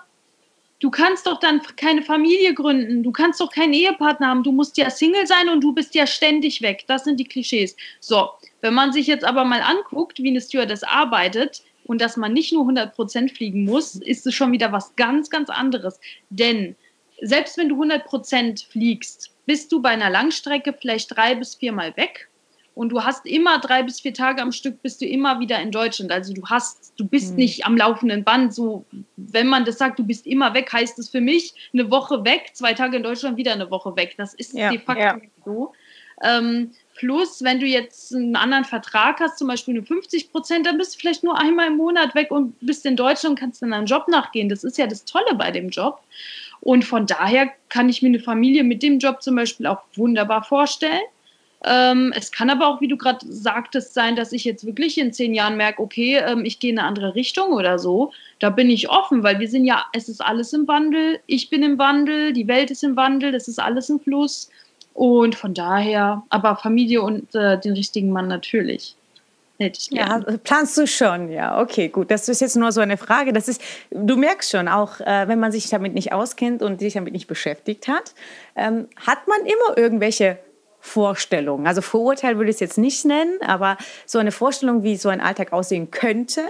Du 0.80 0.90
kannst 0.90 1.28
doch 1.28 1.40
dann 1.40 1.62
keine 1.76 2.02
Familie 2.02 2.54
gründen. 2.54 3.04
Du 3.04 3.12
kannst 3.12 3.42
doch 3.42 3.52
keinen 3.52 3.74
Ehepartner 3.74 4.28
haben. 4.28 4.44
Du 4.44 4.52
musst 4.52 4.78
ja 4.78 4.90
Single 4.90 5.28
sein 5.28 5.50
und 5.50 5.62
du 5.62 5.74
bist 5.74 5.94
ja 5.94 6.08
ständig 6.08 6.62
weg. 6.62 6.86
Das 6.88 7.04
sind 7.04 7.20
die 7.20 7.26
Klischees. 7.26 7.76
So, 8.00 8.30
wenn 8.62 8.74
man 8.74 8.94
sich 8.94 9.08
jetzt 9.08 9.26
aber 9.26 9.44
mal 9.44 9.62
anguckt, 9.62 10.20
wie 10.20 10.30
eine 10.30 10.42
Stewardess 10.42 10.84
arbeitet, 10.84 11.64
und 11.90 12.02
dass 12.02 12.18
man 12.18 12.34
nicht 12.34 12.54
nur 12.54 12.68
100% 12.68 13.34
fliegen 13.34 13.64
muss, 13.64 13.96
ist 13.96 14.28
es 14.28 14.36
schon 14.36 14.52
wieder 14.52 14.72
was 14.72 14.96
ganz, 14.96 15.32
ganz 15.32 15.50
anderes. 15.50 16.00
Denn 16.30 16.76
selbst 17.20 17.58
wenn 17.58 17.68
du 17.68 17.82
100% 17.82 18.70
fliegst, 18.70 19.32
bist 19.48 19.72
du 19.72 19.82
bei 19.82 19.90
einer 19.90 20.12
Langstrecke 20.12 20.72
vielleicht 20.80 21.18
drei 21.18 21.34
bis 21.34 21.56
viermal 21.56 21.98
weg 21.98 22.29
und 22.80 22.94
du 22.94 23.04
hast 23.04 23.26
immer 23.26 23.60
drei 23.60 23.84
bis 23.84 24.00
vier 24.00 24.14
Tage 24.14 24.42
am 24.42 24.54
Stück, 24.54 24.82
bist 24.82 25.02
du 25.02 25.06
immer 25.06 25.42
wieder 25.42 25.60
in 25.60 25.70
Deutschland. 25.70 26.14
Also 26.14 26.32
du 26.32 26.46
hast, 26.46 26.94
du 26.98 27.06
bist 27.06 27.32
mhm. 27.32 27.36
nicht 27.36 27.66
am 27.66 27.76
laufenden 27.76 28.24
Band. 28.24 28.54
So, 28.54 28.86
wenn 29.18 29.48
man 29.48 29.66
das 29.66 29.80
sagt, 29.80 30.00
du 30.00 30.06
bist 30.06 30.26
immer 30.26 30.54
weg, 30.54 30.72
heißt 30.72 30.98
es 30.98 31.10
für 31.10 31.20
mich 31.20 31.54
eine 31.74 31.92
Woche 31.92 32.24
weg, 32.24 32.52
zwei 32.54 32.74
Tage 32.74 32.96
in 32.96 33.04
Deutschland, 33.04 33.36
wieder 33.36 33.52
eine 33.52 33.70
Woche 33.70 33.98
weg. 33.98 34.16
Das 34.18 34.34
ist 34.34 34.54
ja, 34.54 34.70
de 34.70 34.80
facto 34.80 35.02
ja. 35.02 35.20
so. 35.44 35.74
Ähm, 36.24 36.72
plus, 36.96 37.44
wenn 37.44 37.60
du 37.60 37.66
jetzt 37.66 38.16
einen 38.16 38.38
anderen 38.38 38.64
Vertrag 38.64 39.20
hast, 39.20 39.40
zum 39.40 39.50
Beispiel 39.50 39.74
eine 39.74 39.84
50 39.84 40.32
Prozent, 40.32 40.66
dann 40.66 40.78
bist 40.78 40.96
du 40.96 41.00
vielleicht 41.00 41.22
nur 41.22 41.38
einmal 41.38 41.68
im 41.68 41.76
Monat 41.76 42.16
weg 42.16 42.32
und 42.32 42.56
bist 42.62 42.86
in 42.86 42.96
Deutschland 42.96 43.32
und 43.32 43.40
kannst 43.42 43.62
dann 43.62 43.74
einen 43.74 43.88
Job 43.88 44.08
nachgehen. 44.08 44.48
Das 44.48 44.64
ist 44.64 44.78
ja 44.78 44.88
das 44.88 45.04
Tolle 45.04 45.36
bei 45.36 45.52
dem 45.52 45.68
Job. 45.68 46.02
Und 46.62 46.86
von 46.86 47.06
daher 47.06 47.52
kann 47.68 47.90
ich 47.90 48.02
mir 48.02 48.08
eine 48.08 48.22
Familie 48.22 48.64
mit 48.64 48.84
dem 48.84 49.00
Job 49.00 49.22
zum 49.22 49.36
Beispiel 49.36 49.68
auch 49.68 49.82
wunderbar 49.96 50.46
vorstellen. 50.46 51.02
Ähm, 51.64 52.14
es 52.16 52.32
kann 52.32 52.50
aber 52.50 52.68
auch, 52.68 52.80
wie 52.80 52.88
du 52.88 52.96
gerade 52.96 53.26
sagtest, 53.28 53.94
sein, 53.94 54.16
dass 54.16 54.32
ich 54.32 54.46
jetzt 54.46 54.66
wirklich 54.66 54.98
in 54.98 55.12
zehn 55.12 55.34
Jahren 55.34 55.58
merke, 55.58 55.82
okay, 55.82 56.18
ähm, 56.18 56.46
ich 56.46 56.60
gehe 56.60 56.72
in 56.72 56.80
eine 56.80 56.88
andere 56.88 57.16
Richtung 57.16 57.52
oder 57.52 57.78
so. 57.80 58.12
Da 58.40 58.50
bin 58.50 58.70
ich 58.70 58.90
offen, 58.90 59.24
weil 59.24 59.40
wir 59.40 59.50
sind 59.50 59.66
ja, 59.66 59.86
es 59.92 60.08
ist 60.08 60.22
alles 60.22 60.54
im 60.54 60.68
Wandel, 60.68 61.20
ich 61.28 61.50
bin 61.50 61.64
im 61.64 61.78
Wandel, 61.78 62.32
die 62.32 62.48
Welt 62.48 62.72
ist 62.72 62.84
im 62.84 62.96
Wandel, 62.96 63.34
das 63.34 63.48
ist 63.48 63.60
alles 63.60 63.90
im 63.90 64.00
Fluss. 64.00 64.50
Und 64.94 65.36
von 65.36 65.54
daher, 65.54 66.24
aber 66.30 66.56
Familie 66.56 67.02
und 67.02 67.34
äh, 67.36 67.60
den 67.60 67.74
richtigen 67.74 68.12
Mann 68.12 68.28
natürlich. 68.28 68.96
Ja, 69.92 70.20
planst 70.46 70.78
du 70.78 70.88
schon, 70.88 71.30
ja, 71.30 71.62
okay, 71.62 71.90
gut. 71.90 72.12
Das 72.12 72.30
ist 72.30 72.40
jetzt 72.40 72.56
nur 72.56 72.72
so 72.72 72.80
eine 72.80 72.96
Frage. 72.96 73.34
Das 73.34 73.50
ist, 73.50 73.62
du 73.92 74.16
merkst 74.16 74.50
schon, 74.50 74.70
auch 74.70 75.02
äh, 75.02 75.28
wenn 75.28 75.40
man 75.40 75.52
sich 75.52 75.70
damit 75.70 75.94
nicht 75.94 76.14
auskennt 76.14 76.62
und 76.62 76.80
sich 76.80 76.94
damit 76.94 77.12
nicht 77.12 77.28
beschäftigt 77.28 77.90
hat, 77.90 78.14
ähm, 78.56 78.88
hat 79.06 79.28
man 79.28 79.42
immer 79.42 79.78
irgendwelche 79.78 80.40
Vorstellungen. 80.80 81.68
Also 81.68 81.82
Vorurteil 81.82 82.38
würde 82.38 82.50
ich 82.50 82.56
es 82.56 82.60
jetzt 82.60 82.78
nicht 82.78 83.06
nennen, 83.06 83.40
aber 83.42 83.78
so 84.06 84.18
eine 84.18 84.32
Vorstellung, 84.32 84.84
wie 84.84 84.96
so 84.96 85.10
ein 85.10 85.22
Alltag 85.22 85.52
aussehen 85.52 85.92
könnte. 85.92 86.42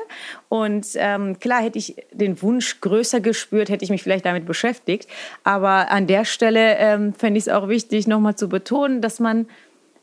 Und 0.50 0.88
ähm, 0.95 1.39
klar 1.39 1.62
hätte 1.62 1.79
ich 1.79 1.95
den 2.12 2.41
Wunsch 2.41 2.79
größer 2.81 3.21
gespürt, 3.21 3.69
hätte 3.69 3.83
ich 3.83 3.91
mich 3.91 4.03
vielleicht 4.03 4.25
damit 4.25 4.45
beschäftigt. 4.45 5.09
Aber 5.43 5.91
an 5.91 6.07
der 6.07 6.25
Stelle 6.25 6.77
ähm, 6.77 7.13
fände 7.13 7.38
ich 7.38 7.48
es 7.48 7.50
auch 7.53 7.67
wichtig, 7.67 8.07
nochmal 8.07 8.36
zu 8.36 8.50
betonen, 8.50 9.01
dass 9.01 9.19
man 9.19 9.48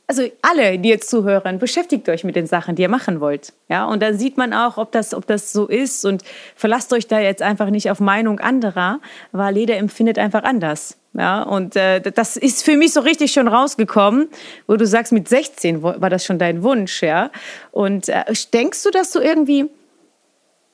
also 0.09 0.23
alle, 0.41 0.79
die 0.79 0.89
jetzt 0.89 1.11
zuhören, 1.11 1.59
beschäftigt 1.59 2.09
euch 2.09 2.23
mit 2.23 2.37
den 2.37 2.47
Sachen, 2.47 2.77
die 2.77 2.83
ihr 2.83 2.89
machen 2.89 3.21
wollt. 3.21 3.53
Ja, 3.69 3.87
und 3.87 4.01
dann 4.01 4.17
sieht 4.17 4.37
man 4.37 4.53
auch, 4.53 4.79
ob 4.79 4.93
das, 4.93 5.13
ob 5.13 5.27
das 5.27 5.53
so 5.53 5.67
ist 5.67 6.05
und 6.05 6.23
verlasst 6.55 6.93
euch 6.93 7.09
da 7.09 7.19
jetzt 7.19 7.43
einfach 7.43 7.71
nicht 7.71 7.91
auf 7.91 7.99
Meinung 7.99 8.39
anderer, 8.39 9.01
weil 9.33 9.57
jeder 9.57 9.77
empfindet 9.77 10.19
einfach 10.19 10.45
anders. 10.45 10.97
Ja, 11.13 11.43
und 11.43 11.77
äh, 11.77 12.01
das 12.01 12.37
ist 12.37 12.63
für 12.63 12.77
mich 12.77 12.93
so 12.93 13.01
richtig 13.01 13.33
schon 13.33 13.49
rausgekommen, 13.49 14.29
wo 14.67 14.77
du 14.77 14.87
sagst, 14.87 15.13
mit 15.13 15.29
16 15.29 15.83
war 15.83 16.11
das 16.11 16.25
schon 16.25 16.39
dein 16.39 16.63
Wunsch, 16.63 17.03
ja. 17.03 17.31
Und 17.73 18.09
äh, 18.09 18.23
denkst 18.53 18.83
du, 18.85 18.91
dass 18.91 19.11
du 19.13 19.21
irgendwie, 19.21 19.71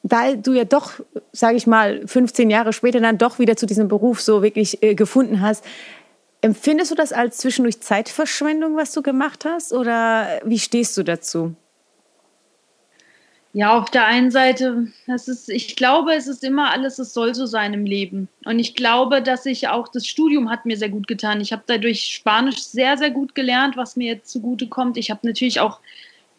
weil 0.02 0.36
du 0.36 0.52
ja 0.52 0.64
doch, 0.64 0.94
sage 1.30 1.56
ich 1.56 1.66
mal, 1.66 2.02
15 2.06 2.50
Jahre 2.50 2.72
später 2.72 3.00
dann 3.00 3.18
doch 3.18 3.38
wieder 3.38 3.56
zu 3.56 3.66
diesem 3.66 3.86
Beruf 3.88 4.20
so 4.20 4.42
wirklich 4.42 4.82
äh, 4.82 4.94
gefunden 4.94 5.40
hast, 5.40 5.64
Empfindest 6.42 6.90
du 6.90 6.96
das 6.96 7.12
als 7.12 7.38
zwischendurch 7.38 7.80
Zeitverschwendung, 7.80 8.76
was 8.76 8.92
du 8.92 9.00
gemacht 9.00 9.44
hast, 9.44 9.72
oder 9.72 10.40
wie 10.44 10.58
stehst 10.58 10.96
du 10.98 11.04
dazu? 11.04 11.54
Ja, 13.54 13.78
auf 13.78 13.90
der 13.90 14.06
einen 14.06 14.30
Seite, 14.30 14.88
das 15.06 15.28
ist, 15.28 15.50
ich 15.50 15.76
glaube, 15.76 16.14
es 16.14 16.26
ist 16.26 16.42
immer 16.42 16.72
alles, 16.72 16.98
es 16.98 17.12
soll 17.12 17.34
so 17.34 17.44
sein 17.46 17.74
im 17.74 17.84
Leben. 17.84 18.28
Und 18.46 18.58
ich 18.58 18.74
glaube, 18.74 19.22
dass 19.22 19.44
ich 19.46 19.68
auch, 19.68 19.88
das 19.88 20.06
Studium 20.06 20.50
hat 20.50 20.64
mir 20.64 20.76
sehr 20.76 20.88
gut 20.88 21.06
getan. 21.06 21.40
Ich 21.40 21.52
habe 21.52 21.62
dadurch 21.66 22.04
Spanisch 22.06 22.62
sehr, 22.62 22.96
sehr 22.96 23.10
gut 23.10 23.34
gelernt, 23.34 23.76
was 23.76 23.94
mir 23.94 24.14
jetzt 24.14 24.30
zugute 24.30 24.68
kommt. 24.68 24.96
Ich 24.96 25.10
habe 25.10 25.20
natürlich 25.24 25.60
auch 25.60 25.80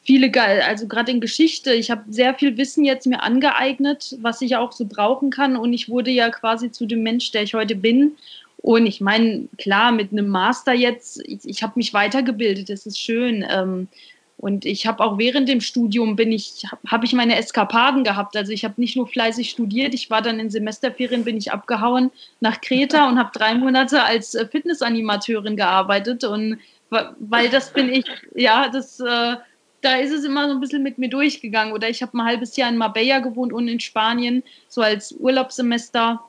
viele, 0.01 0.31
also 0.65 0.87
gerade 0.87 1.11
in 1.11 1.21
Geschichte, 1.21 1.73
ich 1.73 1.91
habe 1.91 2.01
sehr 2.09 2.33
viel 2.33 2.57
Wissen 2.57 2.83
jetzt 2.83 3.05
mir 3.05 3.21
angeeignet, 3.21 4.17
was 4.19 4.41
ich 4.41 4.55
auch 4.55 4.71
so 4.71 4.85
brauchen 4.85 5.29
kann. 5.29 5.55
Und 5.55 5.71
ich 5.71 5.89
wurde 5.89 6.09
ja 6.09 6.29
quasi 6.29 6.71
zu 6.71 6.87
dem 6.87 7.03
Mensch, 7.03 7.31
der 7.31 7.43
ich 7.43 7.53
heute 7.53 7.75
bin. 7.75 8.17
Und 8.63 8.85
ich 8.85 9.01
meine, 9.01 9.49
klar, 9.57 9.91
mit 9.91 10.13
einem 10.13 10.29
Master 10.29 10.71
jetzt, 10.71 11.21
ich, 11.27 11.39
ich 11.43 11.63
habe 11.63 11.73
mich 11.75 11.93
weitergebildet, 11.93 12.69
das 12.69 12.85
ist 12.85 12.97
schön. 12.97 13.45
Ähm, 13.47 13.89
und 14.37 14.65
ich 14.65 14.87
habe 14.87 15.03
auch 15.03 15.17
während 15.17 15.49
dem 15.49 15.59
Studium 15.59 16.15
bin 16.15 16.31
ich, 16.31 16.63
habe 16.87 17.05
ich 17.05 17.11
meine 17.11 17.35
Eskapaden 17.35 18.05
gehabt. 18.05 18.37
Also 18.37 18.53
ich 18.53 18.63
habe 18.63 18.75
nicht 18.77 18.95
nur 18.95 19.05
fleißig 19.05 19.49
studiert, 19.49 19.93
ich 19.93 20.09
war 20.09 20.21
dann 20.21 20.39
in 20.39 20.49
Semesterferien, 20.49 21.25
bin 21.25 21.35
ich 21.35 21.51
abgehauen 21.51 22.09
nach 22.39 22.61
Kreta 22.61 23.07
und 23.09 23.19
habe 23.19 23.31
drei 23.33 23.53
Monate 23.53 24.01
als 24.01 24.33
äh, 24.33 24.47
Fitnessanimateurin 24.47 25.57
gearbeitet. 25.57 26.23
Und 26.23 26.57
weil 26.89 27.49
das 27.49 27.73
bin 27.73 27.89
ich, 27.89 28.05
ja, 28.33 28.69
das, 28.69 29.01
äh, 29.01 29.35
da 29.81 29.95
ist 29.97 30.13
es 30.13 30.23
immer 30.23 30.47
so 30.47 30.53
ein 30.53 30.61
bisschen 30.61 30.83
mit 30.83 30.97
mir 30.97 31.09
durchgegangen. 31.09 31.73
Oder 31.73 31.89
ich 31.89 32.01
habe 32.01 32.17
ein 32.17 32.23
halbes 32.23 32.55
Jahr 32.55 32.69
in 32.69 32.77
Marbella 32.77 33.19
gewohnt 33.19 33.51
und 33.51 33.67
in 33.67 33.81
Spanien, 33.81 34.41
so 34.69 34.79
als 34.79 35.11
Urlaubssemester 35.11 36.23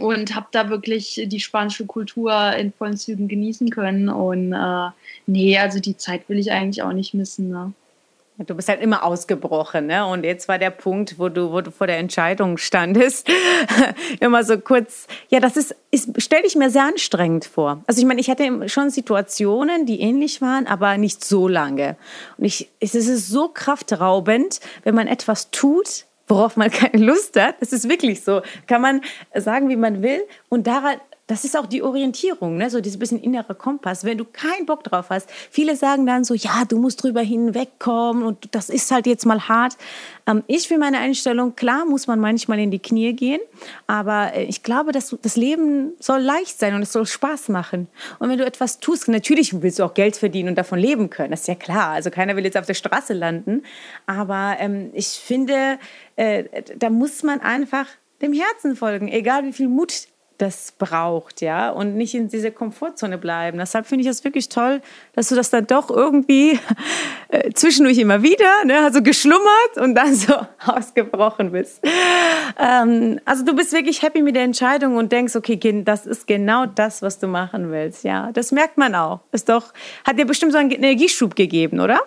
und 0.00 0.34
habe 0.34 0.46
da 0.50 0.68
wirklich 0.70 1.22
die 1.26 1.40
spanische 1.40 1.86
Kultur 1.86 2.52
in 2.54 2.72
vollen 2.72 2.96
Zügen 2.96 3.28
genießen 3.28 3.70
können. 3.70 4.08
Und 4.08 4.52
äh, 4.52 4.90
nee, 5.26 5.58
also 5.58 5.80
die 5.80 5.96
Zeit 5.96 6.28
will 6.28 6.38
ich 6.38 6.52
eigentlich 6.52 6.82
auch 6.82 6.92
nicht 6.92 7.14
missen. 7.14 7.50
Ne? 7.50 7.72
Du 8.46 8.54
bist 8.54 8.68
halt 8.68 8.80
immer 8.80 9.02
ausgebrochen, 9.02 9.86
ne? 9.86 10.06
Und 10.06 10.22
jetzt 10.22 10.46
war 10.46 10.58
der 10.58 10.70
Punkt, 10.70 11.18
wo 11.18 11.28
du, 11.28 11.50
wo 11.50 11.60
du 11.60 11.72
vor 11.72 11.88
der 11.88 11.98
Entscheidung 11.98 12.56
standest, 12.56 13.28
immer 14.20 14.44
so 14.44 14.58
kurz. 14.58 15.08
Ja, 15.28 15.40
das 15.40 15.56
ist, 15.56 15.74
ist 15.90 16.22
stelle 16.22 16.46
ich 16.46 16.54
mir 16.54 16.70
sehr 16.70 16.84
anstrengend 16.84 17.46
vor. 17.46 17.82
Also 17.88 18.00
ich 18.00 18.06
meine, 18.06 18.20
ich 18.20 18.30
hatte 18.30 18.68
schon 18.68 18.90
Situationen, 18.90 19.86
die 19.86 20.00
ähnlich 20.00 20.40
waren, 20.40 20.68
aber 20.68 20.98
nicht 20.98 21.24
so 21.24 21.48
lange. 21.48 21.96
Und 22.36 22.44
ich, 22.44 22.70
es 22.78 22.94
ist 22.94 23.26
so 23.26 23.48
kraftraubend, 23.48 24.60
wenn 24.84 24.94
man 24.94 25.08
etwas 25.08 25.50
tut, 25.50 26.04
worauf 26.28 26.56
man 26.56 26.70
keine 26.70 27.04
Lust 27.04 27.38
hat. 27.40 27.56
Das 27.60 27.72
ist 27.72 27.88
wirklich 27.88 28.22
so. 28.22 28.42
Kann 28.66 28.82
man 28.82 29.00
sagen, 29.34 29.68
wie 29.68 29.76
man 29.76 30.02
will. 30.02 30.22
Und 30.48 30.66
daran 30.66 30.98
das 31.28 31.44
ist 31.44 31.56
auch 31.56 31.66
die 31.66 31.82
Orientierung, 31.82 32.56
ne? 32.56 32.70
so 32.70 32.80
dieses 32.80 32.98
bisschen 32.98 33.22
innere 33.22 33.54
Kompass. 33.54 34.02
Wenn 34.02 34.16
du 34.16 34.24
keinen 34.24 34.64
Bock 34.64 34.82
drauf 34.82 35.10
hast, 35.10 35.28
viele 35.50 35.76
sagen 35.76 36.06
dann 36.06 36.24
so, 36.24 36.32
ja, 36.32 36.64
du 36.66 36.78
musst 36.78 37.02
drüber 37.02 37.20
hinwegkommen 37.20 38.24
und 38.24 38.48
das 38.52 38.70
ist 38.70 38.90
halt 38.90 39.06
jetzt 39.06 39.26
mal 39.26 39.46
hart. 39.46 39.76
Ähm, 40.26 40.42
ich 40.46 40.68
für 40.68 40.78
meine 40.78 40.98
Einstellung, 40.98 41.54
klar 41.54 41.84
muss 41.84 42.06
man 42.06 42.18
manchmal 42.18 42.58
in 42.58 42.70
die 42.70 42.78
Knie 42.78 43.12
gehen, 43.12 43.40
aber 43.86 44.32
äh, 44.34 44.44
ich 44.44 44.62
glaube, 44.62 44.90
dass 44.92 45.14
das 45.20 45.36
Leben 45.36 45.92
soll 46.00 46.20
leicht 46.20 46.58
sein 46.58 46.74
und 46.74 46.80
es 46.80 46.92
soll 46.92 47.04
Spaß 47.04 47.50
machen. 47.50 47.88
Und 48.18 48.30
wenn 48.30 48.38
du 48.38 48.46
etwas 48.46 48.80
tust, 48.80 49.06
natürlich 49.08 49.60
willst 49.60 49.80
du 49.80 49.84
auch 49.84 49.92
Geld 49.92 50.16
verdienen 50.16 50.48
und 50.48 50.54
davon 50.56 50.78
leben 50.78 51.10
können, 51.10 51.30
das 51.30 51.42
ist 51.42 51.48
ja 51.48 51.56
klar. 51.56 51.90
Also 51.90 52.10
keiner 52.10 52.36
will 52.36 52.44
jetzt 52.44 52.56
auf 52.56 52.66
der 52.66 52.72
Straße 52.72 53.12
landen, 53.12 53.64
aber 54.06 54.56
ähm, 54.60 54.88
ich 54.94 55.08
finde, 55.08 55.78
äh, 56.16 56.44
da 56.78 56.88
muss 56.88 57.22
man 57.22 57.40
einfach 57.40 57.86
dem 58.22 58.32
Herzen 58.32 58.76
folgen, 58.76 59.08
egal 59.08 59.44
wie 59.44 59.52
viel 59.52 59.68
Mut 59.68 60.08
das 60.38 60.72
braucht, 60.72 61.40
ja, 61.40 61.70
und 61.70 61.96
nicht 61.96 62.14
in 62.14 62.28
dieser 62.28 62.52
Komfortzone 62.52 63.18
bleiben. 63.18 63.58
Deshalb 63.58 63.86
finde 63.86 64.02
ich 64.02 64.08
das 64.08 64.22
wirklich 64.22 64.48
toll, 64.48 64.80
dass 65.14 65.28
du 65.28 65.34
das 65.34 65.50
dann 65.50 65.66
doch 65.66 65.90
irgendwie 65.90 66.58
äh, 67.28 67.52
zwischendurch 67.52 67.98
immer 67.98 68.22
wieder, 68.22 68.64
ne, 68.64 68.78
also 68.78 69.02
geschlummert 69.02 69.76
und 69.76 69.96
dann 69.96 70.14
so 70.14 70.34
ausgebrochen 70.66 71.52
bist. 71.52 71.84
Ähm, 72.58 73.20
also 73.24 73.44
du 73.44 73.54
bist 73.54 73.72
wirklich 73.72 74.00
happy 74.02 74.22
mit 74.22 74.36
der 74.36 74.44
Entscheidung 74.44 74.96
und 74.96 75.10
denkst, 75.10 75.34
okay, 75.34 75.58
das 75.84 76.06
ist 76.06 76.26
genau 76.26 76.66
das, 76.66 77.02
was 77.02 77.18
du 77.18 77.26
machen 77.26 77.70
willst, 77.70 78.04
ja. 78.04 78.30
Das 78.32 78.52
merkt 78.52 78.78
man 78.78 78.94
auch. 78.94 79.20
Ist 79.32 79.48
doch, 79.48 79.72
hat 80.06 80.18
dir 80.18 80.26
bestimmt 80.26 80.52
so 80.52 80.58
einen 80.58 80.70
Energieschub 80.70 81.34
gegeben, 81.34 81.80
oder? 81.80 82.00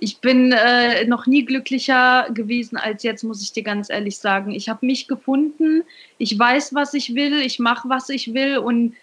Ich 0.00 0.20
bin 0.20 0.52
äh, 0.52 1.04
noch 1.06 1.26
nie 1.26 1.44
glücklicher 1.44 2.28
gewesen 2.32 2.76
als 2.76 3.02
jetzt, 3.02 3.24
muss 3.24 3.42
ich 3.42 3.52
dir 3.52 3.64
ganz 3.64 3.90
ehrlich 3.90 4.18
sagen. 4.18 4.52
Ich 4.52 4.68
habe 4.68 4.86
mich 4.86 5.08
gefunden, 5.08 5.82
ich 6.18 6.38
weiß, 6.38 6.72
was 6.72 6.94
ich 6.94 7.16
will, 7.16 7.40
ich 7.40 7.58
mache, 7.58 7.88
was 7.88 8.08
ich 8.08 8.32
will 8.32 8.58
und 8.58 8.94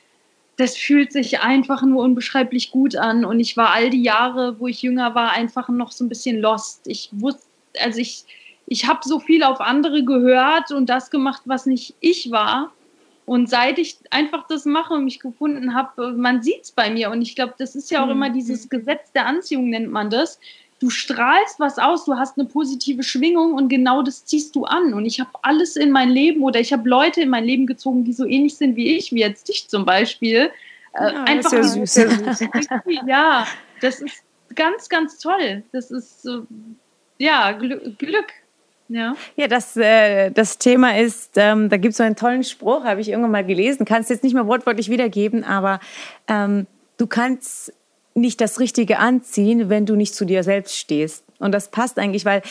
das 0.58 0.78
fühlt 0.78 1.12
sich 1.12 1.42
einfach 1.42 1.82
nur 1.82 2.02
unbeschreiblich 2.02 2.72
gut 2.72 2.96
an. 2.96 3.26
Und 3.26 3.42
ich 3.42 3.58
war 3.58 3.74
all 3.74 3.90
die 3.90 4.04
Jahre, 4.04 4.58
wo 4.60 4.68
ich 4.68 4.82
jünger 4.82 5.14
war, 5.16 5.32
einfach 5.32 5.68
noch 5.68 5.92
so 5.92 6.06
ein 6.06 6.10
bisschen 6.10 6.40
lost. 6.40 6.88
Ich 6.88 7.10
wusste, 7.12 7.44
also 7.82 8.00
ich, 8.00 8.24
ich 8.68 8.88
habe 8.88 9.02
so 9.04 9.20
viel 9.20 9.44
auf 9.44 9.60
andere 9.60 10.06
gehört 10.06 10.72
und 10.72 10.90
das 10.90 11.12
gemacht, 11.12 11.42
was 11.44 11.66
nicht 11.66 11.96
ich 12.00 12.32
war. 12.32 12.72
Und 13.26 13.50
seit 13.50 13.80
ich 13.80 13.98
einfach 14.12 14.48
das 14.48 14.66
mache 14.66 14.94
und 14.94 15.04
mich 15.04 15.20
gefunden 15.20 15.74
habe, 15.74 16.14
man 16.14 16.42
sieht 16.42 16.62
es 16.62 16.72
bei 16.72 16.90
mir. 16.90 17.10
Und 17.10 17.22
ich 17.22 17.36
glaube, 17.36 17.56
das 17.58 17.76
ist 17.76 17.92
ja 17.92 18.02
auch 18.02 18.06
mhm. 18.06 18.12
immer 18.12 18.30
dieses 18.30 18.70
Gesetz 18.70 19.12
der 19.12 19.26
Anziehung, 19.26 19.70
nennt 19.70 19.92
man 19.92 20.10
das 20.10 20.40
du 20.80 20.90
strahlst 20.90 21.60
was 21.60 21.78
aus, 21.78 22.06
du 22.06 22.16
hast 22.16 22.38
eine 22.38 22.48
positive 22.48 23.04
Schwingung 23.04 23.54
und 23.54 23.70
genau 23.70 24.02
das 24.02 24.26
ziehst 24.26 24.56
du 24.56 24.66
an. 24.66 24.94
Und 24.94 25.06
ich 25.06 25.20
habe 25.20 25.30
alles 25.42 25.76
in 25.76 25.92
mein 25.92 26.10
Leben 26.10 26.44
oder 26.44 26.60
ich 26.60 26.74
habe 26.74 26.88
Leute 26.88 27.22
in 27.22 27.30
mein 27.30 27.46
Leben 27.46 27.66
gezogen, 27.66 28.04
die 28.04 28.14
so 28.14 28.26
ähnlich 28.26 28.58
sind 28.58 28.76
wie 28.76 28.98
ich, 28.98 29.12
wie 29.12 29.20
jetzt 29.20 29.48
dich 29.48 29.68
zum 29.68 29.86
Beispiel. 29.86 30.52
Äh, 30.94 31.14
ja, 31.14 31.24
einfach 31.24 31.52
das 31.52 31.76
ist 31.76 31.98
ja 31.98 32.10
süß. 32.10 32.50
ja, 33.08 33.48
das 33.82 34.02
ist 34.02 34.24
ganz, 34.54 34.90
ganz 34.90 35.18
toll. 35.18 35.64
Das 35.72 35.92
ist 35.92 36.28
ja 37.18 37.52
Glück. 37.54 37.98
Glück. 37.98 38.34
Ja, 38.88 39.16
ja 39.36 39.48
das, 39.48 39.76
äh, 39.78 40.30
das 40.30 40.58
Thema 40.58 41.00
ist, 41.00 41.32
ähm, 41.38 41.70
da 41.70 41.78
gibt 41.78 41.94
es 41.94 41.98
so 41.98 42.04
einen 42.04 42.16
tollen 42.16 42.44
Spruch, 42.44 42.84
habe 42.84 43.02
ich 43.02 43.10
irgendwann 43.10 43.32
mal 43.32 43.46
gelesen, 43.46 43.86
kannst 43.86 44.10
jetzt 44.10 44.24
nicht 44.24 44.36
mehr 44.36 44.46
wortwörtlich 44.46 44.90
wiedergeben, 44.90 45.44
aber 45.44 45.80
ähm, 46.28 46.68
du 46.98 47.08
kannst 47.08 47.74
nicht 48.16 48.42
das 48.42 48.60
Richtige 48.60 48.98
anziehen, 48.98 49.70
wenn 49.70 49.86
du 49.86 49.96
nicht 49.96 50.16
zu 50.16 50.26
dir 50.26 50.44
selbst 50.44 50.78
stehst. 50.78 51.24
Und 51.40 51.52
das 51.52 51.70
passt 51.70 52.00
eigentlich, 52.00 52.26
weil 52.26 52.42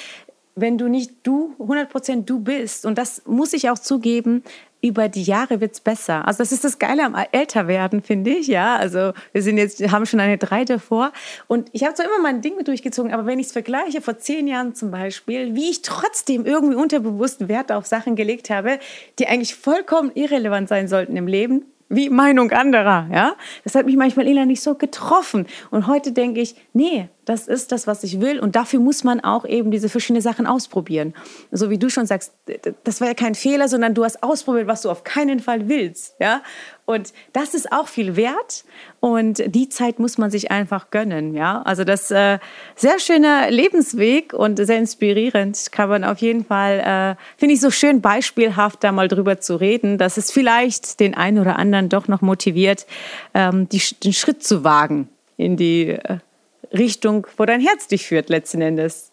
wenn 0.56 0.78
du 0.78 0.88
nicht 0.88 1.11
du, 1.25 1.54
100% 1.59 2.25
du 2.25 2.38
bist, 2.38 2.87
und 2.87 2.97
das 2.97 3.23
muss 3.26 3.52
ich 3.52 3.71
auch 3.71 3.78
zugeben, 3.78 4.44
über 4.83 5.09
die 5.09 5.23
Jahre 5.23 5.62
wird's 5.62 5.80
besser. 5.80 6.28
Also 6.28 6.38
das 6.38 6.52
ist 6.52 6.62
das 6.62 6.78
Geile 6.78 7.04
am 7.04 7.16
Älterwerden, 7.33 8.02
finde 8.02 8.30
ich, 8.33 8.49
ja. 8.49 8.76
Also 8.76 9.12
wir 9.33 9.42
sind 9.42 9.56
jetzt, 9.56 9.80
haben 9.90 10.04
schon 10.04 10.21
eine 10.21 10.37
drei 10.37 10.66
davor. 10.66 11.11
Und 11.49 11.71
ich 11.73 11.85
habe 11.85 11.94
zwar 11.94 12.04
immer 12.04 12.21
mein 12.21 12.42
Ding 12.42 12.62
durchgezogen, 12.62 13.11
aber 13.12 13.25
wenn 13.25 13.38
ich 13.38 13.47
es 13.47 13.52
vergleiche, 13.52 14.02
vor 14.02 14.18
zehn 14.18 14.47
Jahren 14.47 14.75
zum 14.75 14.90
Beispiel, 14.90 15.54
wie 15.54 15.71
ich 15.71 15.80
trotzdem 15.80 16.44
irgendwie 16.44 16.75
unterbewusst 16.76 17.49
Wert 17.49 17.73
auf 17.73 17.87
Sachen 17.87 18.14
gelegt 18.14 18.50
habe, 18.50 18.78
die 19.18 19.26
eigentlich 19.26 19.54
vollkommen 19.54 20.12
irrelevant 20.14 20.68
sein 20.68 20.87
sollten 20.87 21.16
im 21.16 21.26
Leben, 21.26 21.64
wie 21.88 22.09
Meinung 22.11 22.50
anderer, 22.50 23.09
ja. 23.12 23.37
Das 23.62 23.75
hat 23.75 23.87
mich 23.87 23.97
manchmal 23.97 24.26
innerlich 24.26 24.61
so 24.61 24.75
getroffen. 24.75 25.47
Und 25.71 25.87
heute 25.87 26.12
denke 26.12 26.41
ich, 26.41 26.57
nee, 26.73 27.09
das 27.25 27.49
ist 27.49 27.73
das, 27.73 27.87
was 27.87 28.04
ich 28.04 28.21
will. 28.21 28.38
Und 28.38 28.57
dafür 28.57 28.81
muss 28.81 29.04
man 29.04 29.21
auch 29.21 29.45
eben 29.45 29.71
diese 29.71 29.88
verschiedenen 29.88 30.23
Sachen 30.23 30.47
ausprobieren. 30.47 31.14
So 31.50 31.71
wie 31.71 31.78
du 31.78 31.88
schon 31.88 32.07
sagst, 32.07 32.33
das 32.85 33.00
war 33.00 33.09
ja 33.09 33.14
kein 33.14 33.35
Fehler, 33.35 33.69
sondern 33.69 33.95
du 33.95 34.04
hast 34.04 34.23
ausprobiert, 34.23 34.66
was 34.66 34.83
du 34.83 34.90
auf 34.90 35.04
keinen 35.04 35.40
Fall 35.40 35.69
willst. 35.69 36.15
Ja? 36.21 36.43
Und 36.87 37.15
das 37.32 37.54
ist 37.54 37.73
auch 37.73 37.89
viel 37.89 38.17
wert. 38.17 38.65
Und 39.00 39.43
die 39.47 39.69
Zeit 39.69 39.99
muss 39.99 40.19
man 40.19 40.30
sich 40.30 40.50
einfach 40.50 40.91
gönnen. 40.91 41.34
Ja? 41.34 41.63
Also 41.63 41.84
das 41.84 42.10
äh, 42.10 42.39
sehr 42.76 42.99
schöner 42.99 43.50
Lebensweg 43.50 44.34
und 44.34 44.56
sehr 44.58 44.78
inspirierend. 44.78 45.73
Kann 45.73 45.89
man 45.89 46.04
auf 46.04 46.19
jeden 46.19 46.45
Fall, 46.45 46.80
äh, 46.80 47.39
finde 47.39 47.54
ich 47.54 47.60
so 47.60 47.71
schön 47.71 48.00
beispielhaft, 48.00 48.84
da 48.84 48.93
mal 48.93 49.08
drüber 49.08 49.41
zu 49.41 49.56
reden, 49.56 49.99
dass 49.99 50.17
es 50.17 50.30
vielleicht 50.30 51.00
den 51.00 51.15
einen 51.15 51.39
oder 51.39 51.58
anderen 51.58 51.89
doch 51.89 52.08
noch 52.08 52.21
motiviert, 52.21 52.87
ähm, 53.32 53.69
die, 53.69 53.80
den 54.02 54.13
Schritt 54.13 54.45
zu 54.45 54.65
wagen 54.65 55.08
in 55.37 55.56
die 55.56 55.89
äh, 55.89 56.19
Richtung, 56.75 57.26
wo 57.37 57.45
dein 57.45 57.60
Herz 57.60 57.89
dich 57.89 58.06
führt, 58.06 58.28
letzten 58.28 58.60
Endes. 58.60 59.10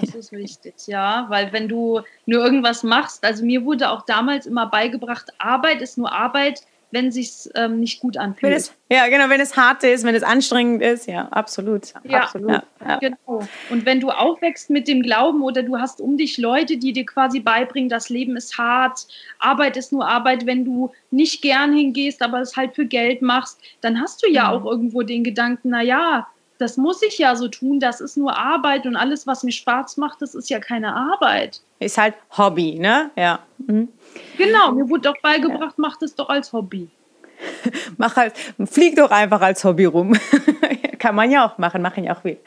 Das 0.00 0.14
ist 0.14 0.32
wichtig, 0.32 0.74
ja, 0.86 1.26
weil 1.28 1.52
wenn 1.52 1.68
du 1.68 2.00
nur 2.26 2.44
irgendwas 2.44 2.82
machst, 2.82 3.24
also 3.24 3.44
mir 3.44 3.64
wurde 3.64 3.90
auch 3.90 4.02
damals 4.02 4.46
immer 4.46 4.66
beigebracht, 4.66 5.32
Arbeit 5.38 5.80
ist 5.80 5.96
nur 5.96 6.12
Arbeit, 6.12 6.62
wenn 6.90 7.10
sich 7.10 7.48
ähm, 7.54 7.80
nicht 7.80 8.00
gut 8.00 8.16
anfühlt. 8.16 8.52
Es, 8.52 8.72
ja, 8.90 9.08
genau, 9.08 9.28
wenn 9.28 9.40
es 9.40 9.56
hart 9.56 9.82
ist, 9.82 10.04
wenn 10.04 10.14
es 10.14 10.22
anstrengend 10.22 10.82
ist, 10.82 11.06
ja, 11.06 11.28
absolut. 11.28 11.92
Ja, 12.04 12.20
absolut. 12.20 12.50
Ja, 12.50 12.62
ja. 12.80 12.98
genau. 12.98 13.46
Und 13.70 13.84
wenn 13.84 14.00
du 14.00 14.10
aufwächst 14.10 14.70
mit 14.70 14.86
dem 14.86 15.02
Glauben 15.02 15.42
oder 15.42 15.62
du 15.62 15.78
hast 15.78 16.00
um 16.00 16.16
dich 16.16 16.38
Leute, 16.38 16.76
die 16.76 16.92
dir 16.92 17.04
quasi 17.04 17.40
beibringen, 17.40 17.88
das 17.88 18.08
Leben 18.08 18.36
ist 18.36 18.56
hart, 18.56 19.06
Arbeit 19.38 19.76
ist 19.76 19.92
nur 19.92 20.06
Arbeit, 20.06 20.46
wenn 20.46 20.64
du 20.64 20.92
nicht 21.10 21.42
gern 21.42 21.74
hingehst, 21.74 22.22
aber 22.22 22.40
es 22.40 22.56
halt 22.56 22.74
für 22.74 22.86
Geld 22.86 23.20
machst, 23.20 23.60
dann 23.80 24.00
hast 24.00 24.22
du 24.22 24.30
ja 24.30 24.44
mhm. 24.44 24.48
auch 24.50 24.70
irgendwo 24.70 25.02
den 25.02 25.24
Gedanken, 25.24 25.70
na 25.70 25.82
ja, 25.82 26.28
das 26.58 26.76
muss 26.76 27.02
ich 27.02 27.18
ja 27.18 27.36
so 27.36 27.48
tun, 27.48 27.80
das 27.80 28.00
ist 28.00 28.16
nur 28.16 28.36
Arbeit 28.36 28.86
und 28.86 28.96
alles, 28.96 29.26
was 29.26 29.42
mir 29.42 29.52
Spaß 29.52 29.96
macht, 29.96 30.22
das 30.22 30.34
ist 30.34 30.50
ja 30.50 30.58
keine 30.58 30.94
Arbeit. 30.94 31.60
Ist 31.78 31.98
halt 31.98 32.14
Hobby, 32.36 32.78
ne? 32.78 33.10
Ja. 33.16 33.40
Mhm. 33.58 33.88
Genau, 34.38 34.72
mir 34.72 34.88
wurde 34.88 35.02
doch 35.02 35.20
beigebracht, 35.22 35.74
ja. 35.76 35.82
mach 35.82 35.96
das 35.98 36.14
doch 36.14 36.28
als 36.28 36.52
Hobby. 36.52 36.88
Mach 37.98 38.16
halt, 38.16 38.32
flieg 38.64 38.96
doch 38.96 39.10
einfach 39.10 39.42
als 39.42 39.62
Hobby 39.62 39.84
rum. 39.84 40.18
Kann 40.98 41.14
man 41.14 41.30
ja 41.30 41.46
auch 41.46 41.58
machen, 41.58 41.82
machen 41.82 42.04
ja 42.04 42.16
auch 42.16 42.22
viel. 42.22 42.38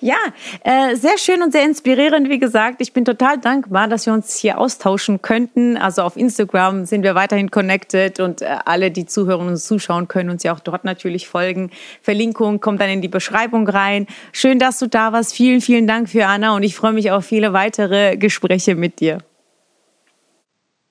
Ja, 0.00 0.16
äh, 0.64 0.96
sehr 0.96 1.18
schön 1.18 1.42
und 1.42 1.52
sehr 1.52 1.64
inspirierend, 1.64 2.28
wie 2.28 2.38
gesagt. 2.38 2.80
Ich 2.80 2.92
bin 2.92 3.04
total 3.04 3.38
dankbar, 3.38 3.88
dass 3.88 4.06
wir 4.06 4.12
uns 4.12 4.36
hier 4.36 4.58
austauschen 4.58 5.22
könnten. 5.22 5.76
Also 5.76 6.02
auf 6.02 6.16
Instagram 6.16 6.86
sind 6.86 7.02
wir 7.02 7.14
weiterhin 7.14 7.50
connected 7.50 8.20
und 8.20 8.42
äh, 8.42 8.56
alle, 8.64 8.90
die 8.90 9.06
zuhören 9.06 9.48
und 9.48 9.56
zuschauen, 9.56 10.08
können 10.08 10.30
uns 10.30 10.42
ja 10.42 10.54
auch 10.54 10.60
dort 10.60 10.84
natürlich 10.84 11.28
folgen. 11.28 11.70
Verlinkung 12.02 12.60
kommt 12.60 12.80
dann 12.80 12.90
in 12.90 13.02
die 13.02 13.08
Beschreibung 13.08 13.68
rein. 13.68 14.06
Schön, 14.32 14.58
dass 14.58 14.78
du 14.78 14.86
da 14.86 15.12
warst. 15.12 15.34
Vielen, 15.34 15.60
vielen 15.60 15.86
Dank 15.86 16.08
für 16.08 16.26
Anna 16.26 16.54
und 16.54 16.62
ich 16.62 16.74
freue 16.74 16.92
mich 16.92 17.10
auf 17.10 17.24
viele 17.24 17.52
weitere 17.52 18.16
Gespräche 18.16 18.74
mit 18.74 19.00
dir. 19.00 19.18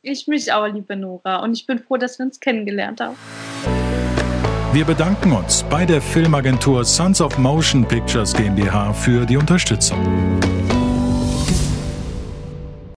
Ich 0.02 0.28
mich 0.28 0.52
auch, 0.54 0.66
liebe 0.68 0.96
Nora. 0.96 1.44
Und 1.44 1.54
ich 1.54 1.66
bin 1.66 1.80
froh, 1.80 1.98
dass 1.98 2.20
wir 2.20 2.26
uns 2.26 2.40
kennengelernt 2.40 3.02
haben. 3.02 3.18
Wir 4.72 4.86
bedanken 4.86 5.32
uns 5.32 5.66
bei 5.68 5.84
der 5.84 6.00
Filmagentur 6.00 6.86
Sons 6.86 7.22
of 7.22 7.40
Motion 7.40 7.84
Pictures 7.86 8.36
GmbH 8.36 8.94
für 8.94 9.26
die 9.26 9.36
Unterstützung. 9.36 9.98